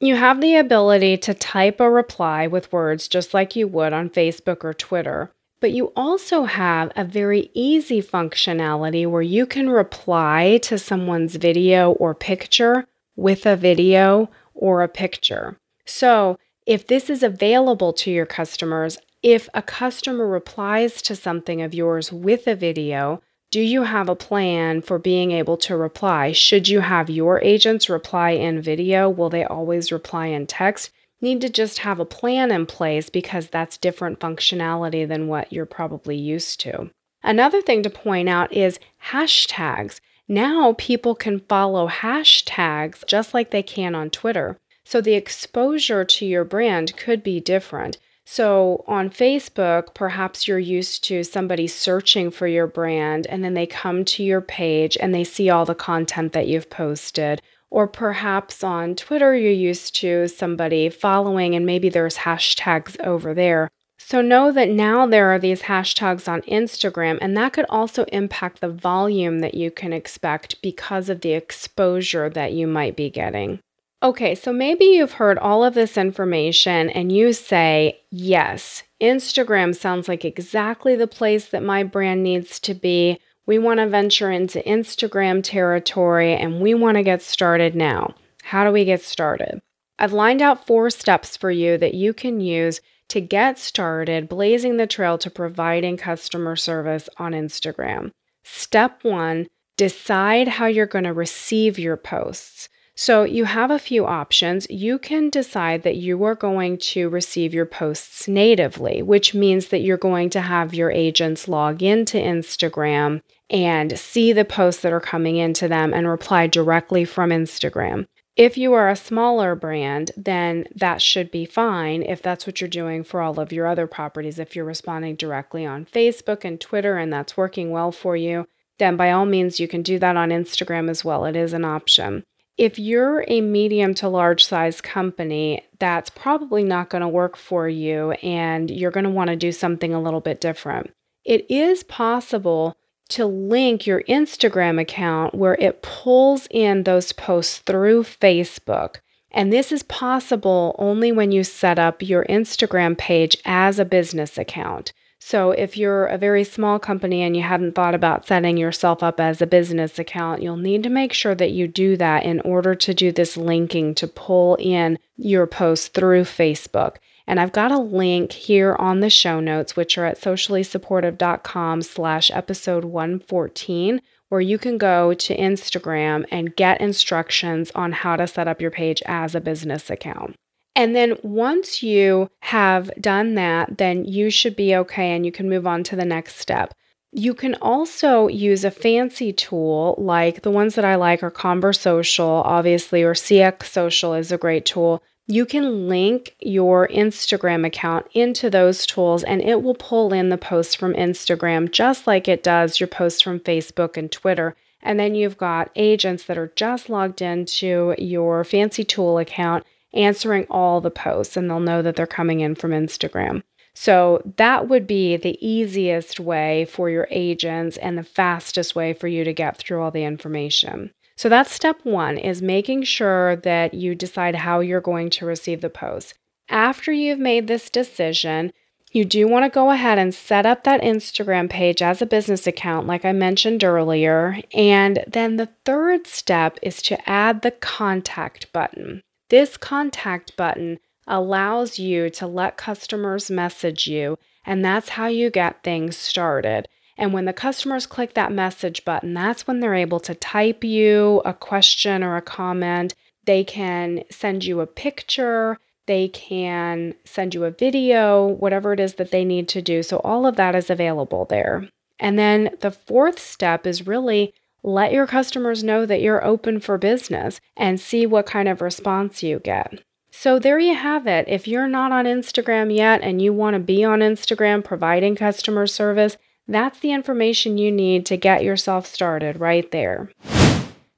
You 0.00 0.16
have 0.16 0.40
the 0.40 0.56
ability 0.56 1.16
to 1.18 1.34
type 1.34 1.80
a 1.80 1.90
reply 1.90 2.46
with 2.46 2.72
words 2.72 3.08
just 3.08 3.32
like 3.32 3.56
you 3.56 3.66
would 3.68 3.92
on 3.92 4.10
Facebook 4.10 4.64
or 4.64 4.74
Twitter. 4.74 5.32
But 5.58 5.72
you 5.72 5.92
also 5.96 6.44
have 6.44 6.92
a 6.94 7.04
very 7.04 7.50
easy 7.54 8.02
functionality 8.02 9.06
where 9.06 9.22
you 9.22 9.46
can 9.46 9.70
reply 9.70 10.58
to 10.64 10.76
someone's 10.76 11.36
video 11.36 11.92
or 11.92 12.14
picture 12.14 12.86
with 13.16 13.46
a 13.46 13.56
video 13.56 14.28
or 14.54 14.82
a 14.82 14.88
picture. 14.88 15.58
So, 15.86 16.38
if 16.66 16.86
this 16.86 17.08
is 17.08 17.22
available 17.22 17.92
to 17.94 18.10
your 18.10 18.26
customers, 18.26 18.98
if 19.22 19.48
a 19.54 19.62
customer 19.62 20.26
replies 20.26 21.00
to 21.02 21.16
something 21.16 21.62
of 21.62 21.72
yours 21.72 22.12
with 22.12 22.46
a 22.46 22.54
video, 22.54 23.22
do 23.50 23.60
you 23.60 23.84
have 23.84 24.08
a 24.08 24.16
plan 24.16 24.82
for 24.82 24.98
being 24.98 25.32
able 25.32 25.56
to 25.58 25.76
reply? 25.76 26.32
Should 26.32 26.68
you 26.68 26.80
have 26.80 27.08
your 27.08 27.40
agents 27.42 27.88
reply 27.88 28.30
in 28.30 28.60
video? 28.60 29.08
Will 29.08 29.30
they 29.30 29.44
always 29.44 29.92
reply 29.92 30.26
in 30.26 30.46
text? 30.46 30.90
need 31.20 31.40
to 31.40 31.48
just 31.48 31.78
have 31.78 31.98
a 31.98 32.04
plan 32.04 32.50
in 32.50 32.66
place 32.66 33.08
because 33.08 33.48
that's 33.48 33.78
different 33.78 34.20
functionality 34.20 35.06
than 35.06 35.28
what 35.28 35.52
you're 35.52 35.66
probably 35.66 36.16
used 36.16 36.60
to. 36.60 36.90
Another 37.22 37.62
thing 37.62 37.82
to 37.82 37.90
point 37.90 38.28
out 38.28 38.52
is 38.52 38.78
hashtags. 39.06 40.00
Now 40.28 40.74
people 40.78 41.14
can 41.14 41.40
follow 41.40 41.88
hashtags 41.88 43.06
just 43.06 43.34
like 43.34 43.50
they 43.50 43.62
can 43.62 43.94
on 43.94 44.10
Twitter. 44.10 44.58
So 44.84 45.00
the 45.00 45.14
exposure 45.14 46.04
to 46.04 46.26
your 46.26 46.44
brand 46.44 46.96
could 46.96 47.22
be 47.22 47.40
different. 47.40 47.98
So 48.28 48.84
on 48.88 49.08
Facebook, 49.08 49.94
perhaps 49.94 50.48
you're 50.48 50.58
used 50.58 51.04
to 51.04 51.22
somebody 51.22 51.68
searching 51.68 52.32
for 52.32 52.48
your 52.48 52.66
brand 52.66 53.26
and 53.28 53.44
then 53.44 53.54
they 53.54 53.66
come 53.66 54.04
to 54.06 54.24
your 54.24 54.40
page 54.40 54.98
and 55.00 55.14
they 55.14 55.22
see 55.22 55.48
all 55.48 55.64
the 55.64 55.76
content 55.76 56.32
that 56.32 56.48
you've 56.48 56.68
posted. 56.68 57.40
Or 57.70 57.86
perhaps 57.86 58.64
on 58.64 58.96
Twitter, 58.96 59.36
you're 59.36 59.52
used 59.52 59.94
to 60.00 60.26
somebody 60.26 60.88
following 60.88 61.54
and 61.54 61.64
maybe 61.64 61.88
there's 61.88 62.18
hashtags 62.18 63.00
over 63.00 63.32
there. 63.32 63.70
So 63.98 64.20
know 64.20 64.52
that 64.52 64.70
now 64.70 65.06
there 65.06 65.32
are 65.32 65.38
these 65.38 65.62
hashtags 65.62 66.28
on 66.28 66.42
Instagram, 66.42 67.18
and 67.20 67.36
that 67.36 67.52
could 67.52 67.64
also 67.68 68.04
impact 68.04 68.60
the 68.60 68.68
volume 68.68 69.40
that 69.40 69.54
you 69.54 69.70
can 69.70 69.92
expect 69.92 70.60
because 70.62 71.08
of 71.08 71.22
the 71.22 71.32
exposure 71.32 72.28
that 72.30 72.52
you 72.52 72.66
might 72.66 72.94
be 72.94 73.10
getting. 73.10 73.58
Okay, 74.02 74.34
so 74.34 74.52
maybe 74.52 74.84
you've 74.84 75.12
heard 75.12 75.38
all 75.38 75.64
of 75.64 75.74
this 75.74 75.96
information 75.96 76.90
and 76.90 77.10
you 77.10 77.32
say, 77.32 78.00
yes, 78.10 78.82
Instagram 79.00 79.74
sounds 79.74 80.06
like 80.06 80.24
exactly 80.24 80.94
the 80.96 81.06
place 81.06 81.48
that 81.48 81.62
my 81.62 81.82
brand 81.82 82.22
needs 82.22 82.60
to 82.60 82.74
be. 82.74 83.18
We 83.46 83.58
want 83.58 83.80
to 83.80 83.88
venture 83.88 84.30
into 84.30 84.60
Instagram 84.60 85.42
territory 85.42 86.34
and 86.34 86.60
we 86.60 86.74
want 86.74 86.96
to 86.96 87.02
get 87.02 87.22
started 87.22 87.74
now. 87.74 88.14
How 88.42 88.64
do 88.64 88.70
we 88.70 88.84
get 88.84 89.02
started? 89.02 89.60
I've 89.98 90.12
lined 90.12 90.42
out 90.42 90.66
four 90.66 90.90
steps 90.90 91.36
for 91.36 91.50
you 91.50 91.78
that 91.78 91.94
you 91.94 92.12
can 92.12 92.40
use 92.40 92.80
to 93.08 93.20
get 93.20 93.58
started 93.58 94.28
blazing 94.28 94.76
the 94.76 94.86
trail 94.86 95.16
to 95.18 95.30
providing 95.30 95.96
customer 95.96 96.54
service 96.54 97.08
on 97.16 97.32
Instagram. 97.32 98.10
Step 98.44 99.04
one 99.04 99.46
decide 99.76 100.48
how 100.48 100.66
you're 100.66 100.86
going 100.86 101.04
to 101.04 101.12
receive 101.12 101.78
your 101.78 101.96
posts. 101.96 102.68
So, 102.98 103.24
you 103.24 103.44
have 103.44 103.70
a 103.70 103.78
few 103.78 104.06
options. 104.06 104.66
You 104.70 104.98
can 104.98 105.28
decide 105.28 105.82
that 105.82 105.96
you 105.96 106.24
are 106.24 106.34
going 106.34 106.78
to 106.78 107.10
receive 107.10 107.52
your 107.52 107.66
posts 107.66 108.26
natively, 108.26 109.02
which 109.02 109.34
means 109.34 109.68
that 109.68 109.82
you're 109.82 109.98
going 109.98 110.30
to 110.30 110.40
have 110.40 110.72
your 110.72 110.90
agents 110.90 111.46
log 111.46 111.82
into 111.82 112.16
Instagram 112.16 113.20
and 113.50 113.98
see 113.98 114.32
the 114.32 114.46
posts 114.46 114.80
that 114.80 114.94
are 114.94 115.00
coming 115.00 115.36
into 115.36 115.68
them 115.68 115.92
and 115.92 116.08
reply 116.08 116.46
directly 116.46 117.04
from 117.04 117.28
Instagram. 117.28 118.06
If 118.34 118.56
you 118.56 118.72
are 118.72 118.88
a 118.88 118.96
smaller 118.96 119.54
brand, 119.54 120.12
then 120.16 120.66
that 120.74 121.02
should 121.02 121.30
be 121.30 121.44
fine 121.44 122.02
if 122.02 122.22
that's 122.22 122.46
what 122.46 122.62
you're 122.62 122.68
doing 122.68 123.04
for 123.04 123.20
all 123.20 123.38
of 123.38 123.52
your 123.52 123.66
other 123.66 123.86
properties. 123.86 124.38
If 124.38 124.56
you're 124.56 124.64
responding 124.64 125.16
directly 125.16 125.66
on 125.66 125.84
Facebook 125.84 126.44
and 126.44 126.58
Twitter 126.58 126.96
and 126.96 127.12
that's 127.12 127.36
working 127.36 127.70
well 127.70 127.92
for 127.92 128.16
you, 128.16 128.46
then 128.78 128.96
by 128.96 129.10
all 129.10 129.26
means, 129.26 129.60
you 129.60 129.68
can 129.68 129.82
do 129.82 129.98
that 129.98 130.16
on 130.16 130.30
Instagram 130.30 130.88
as 130.88 131.04
well. 131.04 131.26
It 131.26 131.36
is 131.36 131.52
an 131.52 131.64
option. 131.64 132.24
If 132.56 132.78
you're 132.78 133.24
a 133.28 133.42
medium 133.42 133.92
to 133.94 134.08
large 134.08 134.44
size 134.44 134.80
company, 134.80 135.62
that's 135.78 136.08
probably 136.08 136.64
not 136.64 136.88
going 136.88 137.02
to 137.02 137.08
work 137.08 137.36
for 137.36 137.68
you 137.68 138.12
and 138.12 138.70
you're 138.70 138.90
going 138.90 139.04
to 139.04 139.10
want 139.10 139.28
to 139.28 139.36
do 139.36 139.52
something 139.52 139.92
a 139.92 140.00
little 140.00 140.20
bit 140.20 140.40
different. 140.40 140.90
It 141.24 141.50
is 141.50 141.82
possible 141.82 142.76
to 143.10 143.26
link 143.26 143.86
your 143.86 144.02
Instagram 144.04 144.80
account 144.80 145.34
where 145.34 145.56
it 145.56 145.82
pulls 145.82 146.48
in 146.50 146.84
those 146.84 147.12
posts 147.12 147.58
through 147.58 148.04
Facebook. 148.04 148.96
And 149.30 149.52
this 149.52 149.70
is 149.70 149.82
possible 149.82 150.74
only 150.78 151.12
when 151.12 151.32
you 151.32 151.44
set 151.44 151.78
up 151.78 152.00
your 152.00 152.24
Instagram 152.24 152.96
page 152.96 153.36
as 153.44 153.78
a 153.78 153.84
business 153.84 154.38
account. 154.38 154.92
So, 155.18 155.50
if 155.50 155.76
you're 155.76 156.06
a 156.06 156.18
very 156.18 156.44
small 156.44 156.78
company 156.78 157.22
and 157.22 157.34
you 157.34 157.42
hadn't 157.42 157.74
thought 157.74 157.94
about 157.94 158.26
setting 158.26 158.56
yourself 158.56 159.02
up 159.02 159.18
as 159.18 159.40
a 159.40 159.46
business 159.46 159.98
account, 159.98 160.42
you'll 160.42 160.56
need 160.56 160.82
to 160.82 160.90
make 160.90 161.12
sure 161.12 161.34
that 161.34 161.52
you 161.52 161.66
do 161.66 161.96
that 161.96 162.24
in 162.24 162.40
order 162.40 162.74
to 162.74 162.94
do 162.94 163.10
this 163.10 163.36
linking 163.36 163.94
to 163.94 164.06
pull 164.06 164.56
in 164.56 164.98
your 165.16 165.46
posts 165.46 165.88
through 165.88 166.24
Facebook. 166.24 166.96
And 167.26 167.40
I've 167.40 167.52
got 167.52 167.72
a 167.72 167.78
link 167.78 168.32
here 168.32 168.76
on 168.78 169.00
the 169.00 169.10
show 169.10 169.40
notes, 169.40 169.74
which 169.74 169.98
are 169.98 170.04
at 170.04 170.20
sociallysupportive.com 170.20 171.82
slash 171.82 172.30
episode 172.30 172.84
114, 172.84 174.00
where 174.28 174.40
you 174.40 174.58
can 174.58 174.78
go 174.78 175.12
to 175.14 175.36
Instagram 175.36 176.24
and 176.30 176.54
get 176.54 176.80
instructions 176.80 177.72
on 177.74 177.92
how 177.92 178.16
to 178.16 178.26
set 178.26 178.46
up 178.46 178.60
your 178.60 178.70
page 178.70 179.02
as 179.06 179.34
a 179.34 179.40
business 179.40 179.90
account. 179.90 180.36
And 180.76 180.94
then 180.94 181.16
once 181.22 181.82
you 181.82 182.30
have 182.40 182.90
done 183.00 183.34
that, 183.34 183.78
then 183.78 184.04
you 184.04 184.30
should 184.30 184.54
be 184.54 184.76
okay 184.76 185.16
and 185.16 185.26
you 185.26 185.32
can 185.32 185.48
move 185.48 185.66
on 185.66 185.82
to 185.84 185.96
the 185.96 186.04
next 186.04 186.36
step. 186.36 186.72
You 187.12 187.34
can 187.34 187.54
also 187.56 188.28
use 188.28 188.62
a 188.62 188.70
fancy 188.70 189.32
tool 189.32 189.96
like 189.98 190.42
the 190.42 190.50
ones 190.50 190.74
that 190.76 190.84
I 190.84 190.96
like 190.96 191.22
are 191.22 191.30
Conversocial, 191.30 192.42
obviously, 192.44 193.02
or 193.02 193.14
CX 193.14 193.64
Social 193.64 194.14
is 194.14 194.30
a 194.30 194.38
great 194.38 194.66
tool 194.66 195.02
you 195.28 195.44
can 195.44 195.88
link 195.88 196.36
your 196.40 196.86
Instagram 196.88 197.66
account 197.66 198.06
into 198.12 198.48
those 198.48 198.86
tools 198.86 199.24
and 199.24 199.42
it 199.42 199.62
will 199.62 199.74
pull 199.74 200.12
in 200.12 200.28
the 200.28 200.38
posts 200.38 200.74
from 200.74 200.94
Instagram 200.94 201.70
just 201.70 202.06
like 202.06 202.28
it 202.28 202.44
does 202.44 202.78
your 202.78 202.86
posts 202.86 203.20
from 203.20 203.40
Facebook 203.40 203.96
and 203.96 204.10
Twitter. 204.12 204.54
And 204.82 205.00
then 205.00 205.16
you've 205.16 205.36
got 205.36 205.70
agents 205.74 206.24
that 206.24 206.38
are 206.38 206.52
just 206.54 206.88
logged 206.88 207.20
into 207.20 207.96
your 207.98 208.44
fancy 208.44 208.84
tool 208.84 209.18
account 209.18 209.64
answering 209.94 210.46
all 210.50 210.80
the 210.80 210.90
posts 210.90 211.36
and 211.36 211.48
they'll 211.48 211.60
know 211.60 211.82
that 211.82 211.96
they're 211.96 212.06
coming 212.06 212.40
in 212.40 212.54
from 212.54 212.70
Instagram. 212.70 213.42
So 213.74 214.22
that 214.36 214.68
would 214.68 214.86
be 214.86 215.16
the 215.16 215.38
easiest 215.46 216.18
way 216.18 216.64
for 216.64 216.88
your 216.88 217.06
agents 217.10 217.76
and 217.76 217.98
the 217.98 218.02
fastest 218.02 218.74
way 218.74 218.94
for 218.94 219.06
you 219.06 219.22
to 219.22 219.34
get 219.34 219.58
through 219.58 219.82
all 219.82 219.90
the 219.90 220.04
information. 220.04 220.92
So 221.16 221.28
that's 221.28 221.52
step 221.52 221.80
one 221.82 222.18
is 222.18 222.40
making 222.40 222.84
sure 222.84 223.36
that 223.36 223.74
you 223.74 223.94
decide 223.94 224.34
how 224.34 224.60
you're 224.60 224.80
going 224.80 225.10
to 225.10 225.26
receive 225.26 225.60
the 225.60 225.70
post. 225.70 226.14
After 226.48 226.92
you've 226.92 227.18
made 227.18 227.48
this 227.48 227.68
decision, 227.68 228.52
you 228.92 229.04
do 229.04 229.28
want 229.28 229.44
to 229.44 229.50
go 229.54 229.70
ahead 229.70 229.98
and 229.98 230.14
set 230.14 230.46
up 230.46 230.64
that 230.64 230.80
Instagram 230.80 231.50
page 231.50 231.82
as 231.82 232.00
a 232.00 232.06
business 232.06 232.46
account, 232.46 232.86
like 232.86 233.04
I 233.04 233.12
mentioned 233.12 233.62
earlier. 233.62 234.40
And 234.54 235.04
then 235.06 235.36
the 235.36 235.50
third 235.66 236.06
step 236.06 236.58
is 236.62 236.80
to 236.82 237.08
add 237.08 237.42
the 237.42 237.50
contact 237.50 238.50
button. 238.54 239.02
This 239.28 239.56
contact 239.56 240.36
button 240.36 240.78
allows 241.06 241.78
you 241.78 242.10
to 242.10 242.26
let 242.26 242.56
customers 242.56 243.30
message 243.30 243.86
you, 243.86 244.18
and 244.44 244.64
that's 244.64 244.90
how 244.90 245.06
you 245.06 245.30
get 245.30 245.62
things 245.62 245.96
started. 245.96 246.68
And 246.98 247.12
when 247.12 247.26
the 247.26 247.32
customers 247.32 247.86
click 247.86 248.14
that 248.14 248.32
message 248.32 248.84
button, 248.84 249.14
that's 249.14 249.46
when 249.46 249.60
they're 249.60 249.74
able 249.74 250.00
to 250.00 250.14
type 250.14 250.64
you 250.64 251.20
a 251.24 251.34
question 251.34 252.02
or 252.02 252.16
a 252.16 252.22
comment. 252.22 252.94
They 253.24 253.44
can 253.44 254.04
send 254.10 254.44
you 254.44 254.60
a 254.60 254.66
picture, 254.66 255.58
they 255.86 256.08
can 256.08 256.94
send 257.04 257.34
you 257.34 257.44
a 257.44 257.50
video, 257.50 258.26
whatever 258.26 258.72
it 258.72 258.80
is 258.80 258.94
that 258.94 259.10
they 259.10 259.24
need 259.24 259.48
to 259.50 259.62
do. 259.62 259.82
So, 259.82 259.98
all 259.98 260.26
of 260.26 260.36
that 260.36 260.54
is 260.54 260.70
available 260.70 261.24
there. 261.26 261.68
And 261.98 262.18
then 262.18 262.50
the 262.60 262.70
fourth 262.70 263.18
step 263.18 263.66
is 263.66 263.86
really 263.86 264.34
let 264.66 264.92
your 264.92 265.06
customers 265.06 265.62
know 265.62 265.86
that 265.86 266.02
you're 266.02 266.24
open 266.24 266.58
for 266.58 266.76
business 266.76 267.40
and 267.56 267.80
see 267.80 268.04
what 268.04 268.26
kind 268.26 268.48
of 268.48 268.60
response 268.60 269.22
you 269.22 269.38
get. 269.38 269.80
So, 270.10 270.38
there 270.38 270.58
you 270.58 270.74
have 270.74 271.06
it. 271.06 271.26
If 271.28 271.46
you're 271.46 271.68
not 271.68 271.92
on 271.92 272.04
Instagram 272.04 272.74
yet 272.74 273.00
and 273.02 273.22
you 273.22 273.32
want 273.32 273.54
to 273.54 273.60
be 273.60 273.84
on 273.84 274.00
Instagram 274.00 274.64
providing 274.64 275.14
customer 275.14 275.66
service, 275.66 276.16
that's 276.48 276.80
the 276.80 276.92
information 276.92 277.58
you 277.58 277.70
need 277.70 278.04
to 278.06 278.16
get 278.16 278.42
yourself 278.42 278.86
started 278.86 279.38
right 279.38 279.70
there. 279.70 280.10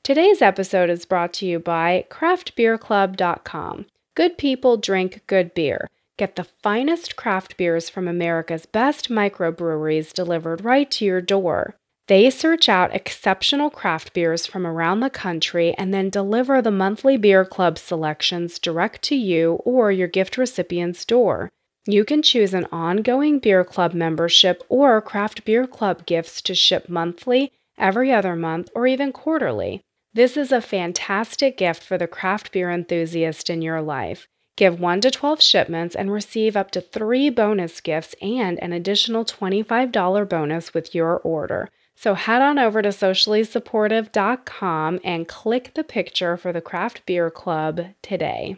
Today's 0.03 0.41
episode 0.41 0.89
is 0.89 1.05
brought 1.05 1.35
to 1.35 1.47
you 1.47 1.59
by 1.59 2.07
craftbeerclub.com. 2.11 3.87
Good 4.15 4.39
people 4.39 4.77
drink 4.79 5.23
good 5.27 5.53
beer. 5.53 5.89
Get 6.17 6.37
the 6.37 6.45
finest 6.45 7.17
craft 7.17 7.57
beers 7.57 7.91
from 7.91 8.09
America's 8.09 8.67
best 8.67 9.11
microbreweries 9.11 10.13
delivered 10.15 10.65
right 10.65 10.91
to 10.93 11.05
your 11.05 11.21
door. 11.21 11.77
They 12.09 12.31
search 12.31 12.71
out 12.71 12.95
exceptional 12.95 13.69
craft 13.69 14.15
beers 14.15 14.47
from 14.47 14.67
around 14.67 15.01
the 15.01 15.11
country 15.11 15.75
and 15.75 15.93
then 15.93 16.09
deliver 16.09 16.63
the 16.63 16.71
monthly 16.71 17.19
beer 17.19 17.45
club 17.45 17.77
selections 17.79 18.59
direct 18.59 19.03
to 19.03 19.15
you 19.15 19.61
or 19.67 19.93
your 19.93 20.09
gift 20.09 20.39
recipient's 20.39 21.05
door. 21.05 21.51
You 21.87 22.07
can 22.07 22.23
choose 22.23 22.55
an 22.55 22.67
ongoing 22.73 23.41
beer 23.41 23.63
club 23.63 23.93
membership 23.93 24.63
or 24.71 25.03
craft 25.03 25.45
beer 25.45 25.67
club 25.67 26.07
gifts 26.07 26.41
to 26.43 26.55
ship 26.55 26.89
monthly, 26.89 27.53
every 27.77 28.11
other 28.11 28.35
month, 28.35 28.71
or 28.75 28.87
even 28.87 29.13
quarterly. 29.13 29.83
This 30.15 30.39
is 30.39 30.51
a 30.51 30.63
fantastic 30.63 31.59
gift 31.59 31.83
for 31.83 31.99
the 31.99 32.07
craft 32.07 32.53
beer 32.53 32.71
enthusiast 32.71 33.51
in 33.51 33.61
your 33.61 33.83
life. 33.83 34.27
Give 34.59 34.79
1 34.81 35.01
to 35.03 35.13
12 35.13 35.41
shipments 35.41 35.95
and 35.95 36.11
receive 36.11 36.57
up 36.57 36.73
to 36.73 36.81
3 36.81 37.31
bonus 37.31 37.81
gifts 37.81 38.17
and 38.21 38.59
an 38.59 38.73
additional 38.73 39.25
$25 39.25 40.29
bonus 40.29 40.75
with 40.75 40.97
your 40.97 41.19
order. 41.19 41.69
So 41.95 42.15
head 42.15 42.43
on 42.43 42.59
over 42.59 42.83
to 42.83 42.89
sociallysupportive.com 42.89 45.01
and 45.05 45.29
click 45.29 45.75
the 45.75 45.85
picture 45.85 46.37
for 46.37 46.53
the 46.53 46.61
Craft 46.61 47.07
Beer 47.07 47.31
Club 47.31 47.83
today. 48.03 48.57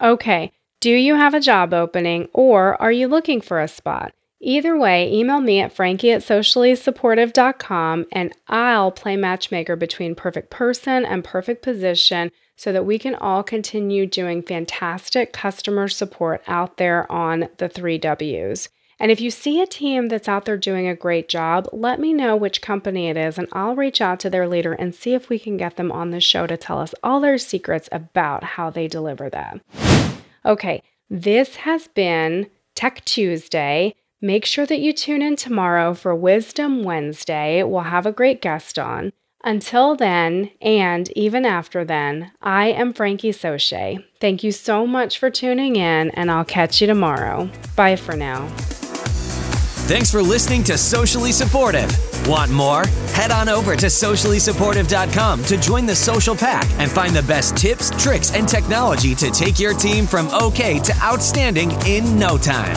Okay, 0.00 0.52
do 0.80 0.92
you 0.92 1.16
have 1.16 1.34
a 1.34 1.40
job 1.40 1.74
opening 1.74 2.30
or 2.32 2.80
are 2.80 2.92
you 2.92 3.06
looking 3.06 3.42
for 3.42 3.60
a 3.60 3.68
spot? 3.68 4.14
Either 4.40 4.78
way, 4.78 5.12
email 5.12 5.40
me 5.40 5.60
at 5.60 5.74
frankie 5.74 6.12
at 6.12 6.22
sociallysupportive.com 6.22 8.06
and 8.12 8.32
I'll 8.48 8.92
play 8.92 9.16
matchmaker 9.16 9.76
between 9.76 10.14
perfect 10.14 10.48
person 10.48 11.04
and 11.04 11.22
perfect 11.22 11.62
position 11.62 12.32
so 12.56 12.72
that 12.72 12.86
we 12.86 12.98
can 12.98 13.14
all 13.14 13.42
continue 13.42 14.06
doing 14.06 14.42
fantastic 14.42 15.32
customer 15.32 15.88
support 15.88 16.42
out 16.46 16.78
there 16.78 17.10
on 17.12 17.48
the 17.58 17.68
three 17.68 17.98
W's. 17.98 18.68
And 18.98 19.10
if 19.10 19.20
you 19.20 19.30
see 19.30 19.60
a 19.60 19.66
team 19.66 20.08
that's 20.08 20.28
out 20.28 20.46
there 20.46 20.56
doing 20.56 20.88
a 20.88 20.96
great 20.96 21.28
job, 21.28 21.68
let 21.70 22.00
me 22.00 22.14
know 22.14 22.34
which 22.34 22.62
company 22.62 23.08
it 23.08 23.16
is, 23.16 23.36
and 23.36 23.46
I'll 23.52 23.76
reach 23.76 24.00
out 24.00 24.18
to 24.20 24.30
their 24.30 24.48
leader 24.48 24.72
and 24.72 24.94
see 24.94 25.12
if 25.12 25.28
we 25.28 25.38
can 25.38 25.58
get 25.58 25.76
them 25.76 25.92
on 25.92 26.10
the 26.10 26.20
show 26.20 26.46
to 26.46 26.56
tell 26.56 26.80
us 26.80 26.94
all 27.02 27.20
their 27.20 27.36
secrets 27.36 27.90
about 27.92 28.42
how 28.42 28.70
they 28.70 28.88
deliver 28.88 29.28
that. 29.28 29.60
Okay, 30.46 30.82
this 31.10 31.56
has 31.56 31.88
been 31.88 32.48
Tech 32.74 33.04
Tuesday. 33.04 33.94
Make 34.22 34.46
sure 34.46 34.64
that 34.64 34.80
you 34.80 34.94
tune 34.94 35.20
in 35.20 35.36
tomorrow 35.36 35.92
for 35.92 36.14
Wisdom 36.14 36.82
Wednesday. 36.82 37.62
We'll 37.62 37.82
have 37.82 38.06
a 38.06 38.12
great 38.12 38.40
guest 38.40 38.78
on. 38.78 39.12
Until 39.44 39.94
then, 39.94 40.50
and 40.60 41.10
even 41.16 41.44
after 41.44 41.84
then, 41.84 42.32
I 42.42 42.68
am 42.68 42.92
Frankie 42.92 43.32
Soche. 43.32 44.02
Thank 44.20 44.42
you 44.42 44.50
so 44.50 44.86
much 44.86 45.18
for 45.18 45.30
tuning 45.30 45.76
in, 45.76 46.10
and 46.10 46.30
I'll 46.30 46.44
catch 46.44 46.80
you 46.80 46.86
tomorrow. 46.86 47.48
Bye 47.76 47.96
for 47.96 48.16
now. 48.16 48.48
Thanks 49.86 50.10
for 50.10 50.20
listening 50.20 50.64
to 50.64 50.76
Socially 50.76 51.30
Supportive. 51.30 51.94
Want 52.26 52.50
more? 52.50 52.86
Head 53.14 53.30
on 53.30 53.48
over 53.48 53.76
to 53.76 53.86
sociallysupportive.com 53.86 55.44
to 55.44 55.56
join 55.56 55.86
the 55.86 55.94
social 55.94 56.34
pack 56.34 56.68
and 56.80 56.90
find 56.90 57.14
the 57.14 57.22
best 57.22 57.56
tips, 57.56 57.90
tricks, 58.02 58.34
and 58.34 58.48
technology 58.48 59.14
to 59.14 59.30
take 59.30 59.60
your 59.60 59.74
team 59.74 60.06
from 60.06 60.28
okay 60.30 60.80
to 60.80 60.92
outstanding 60.96 61.70
in 61.86 62.18
no 62.18 62.36
time. 62.36 62.74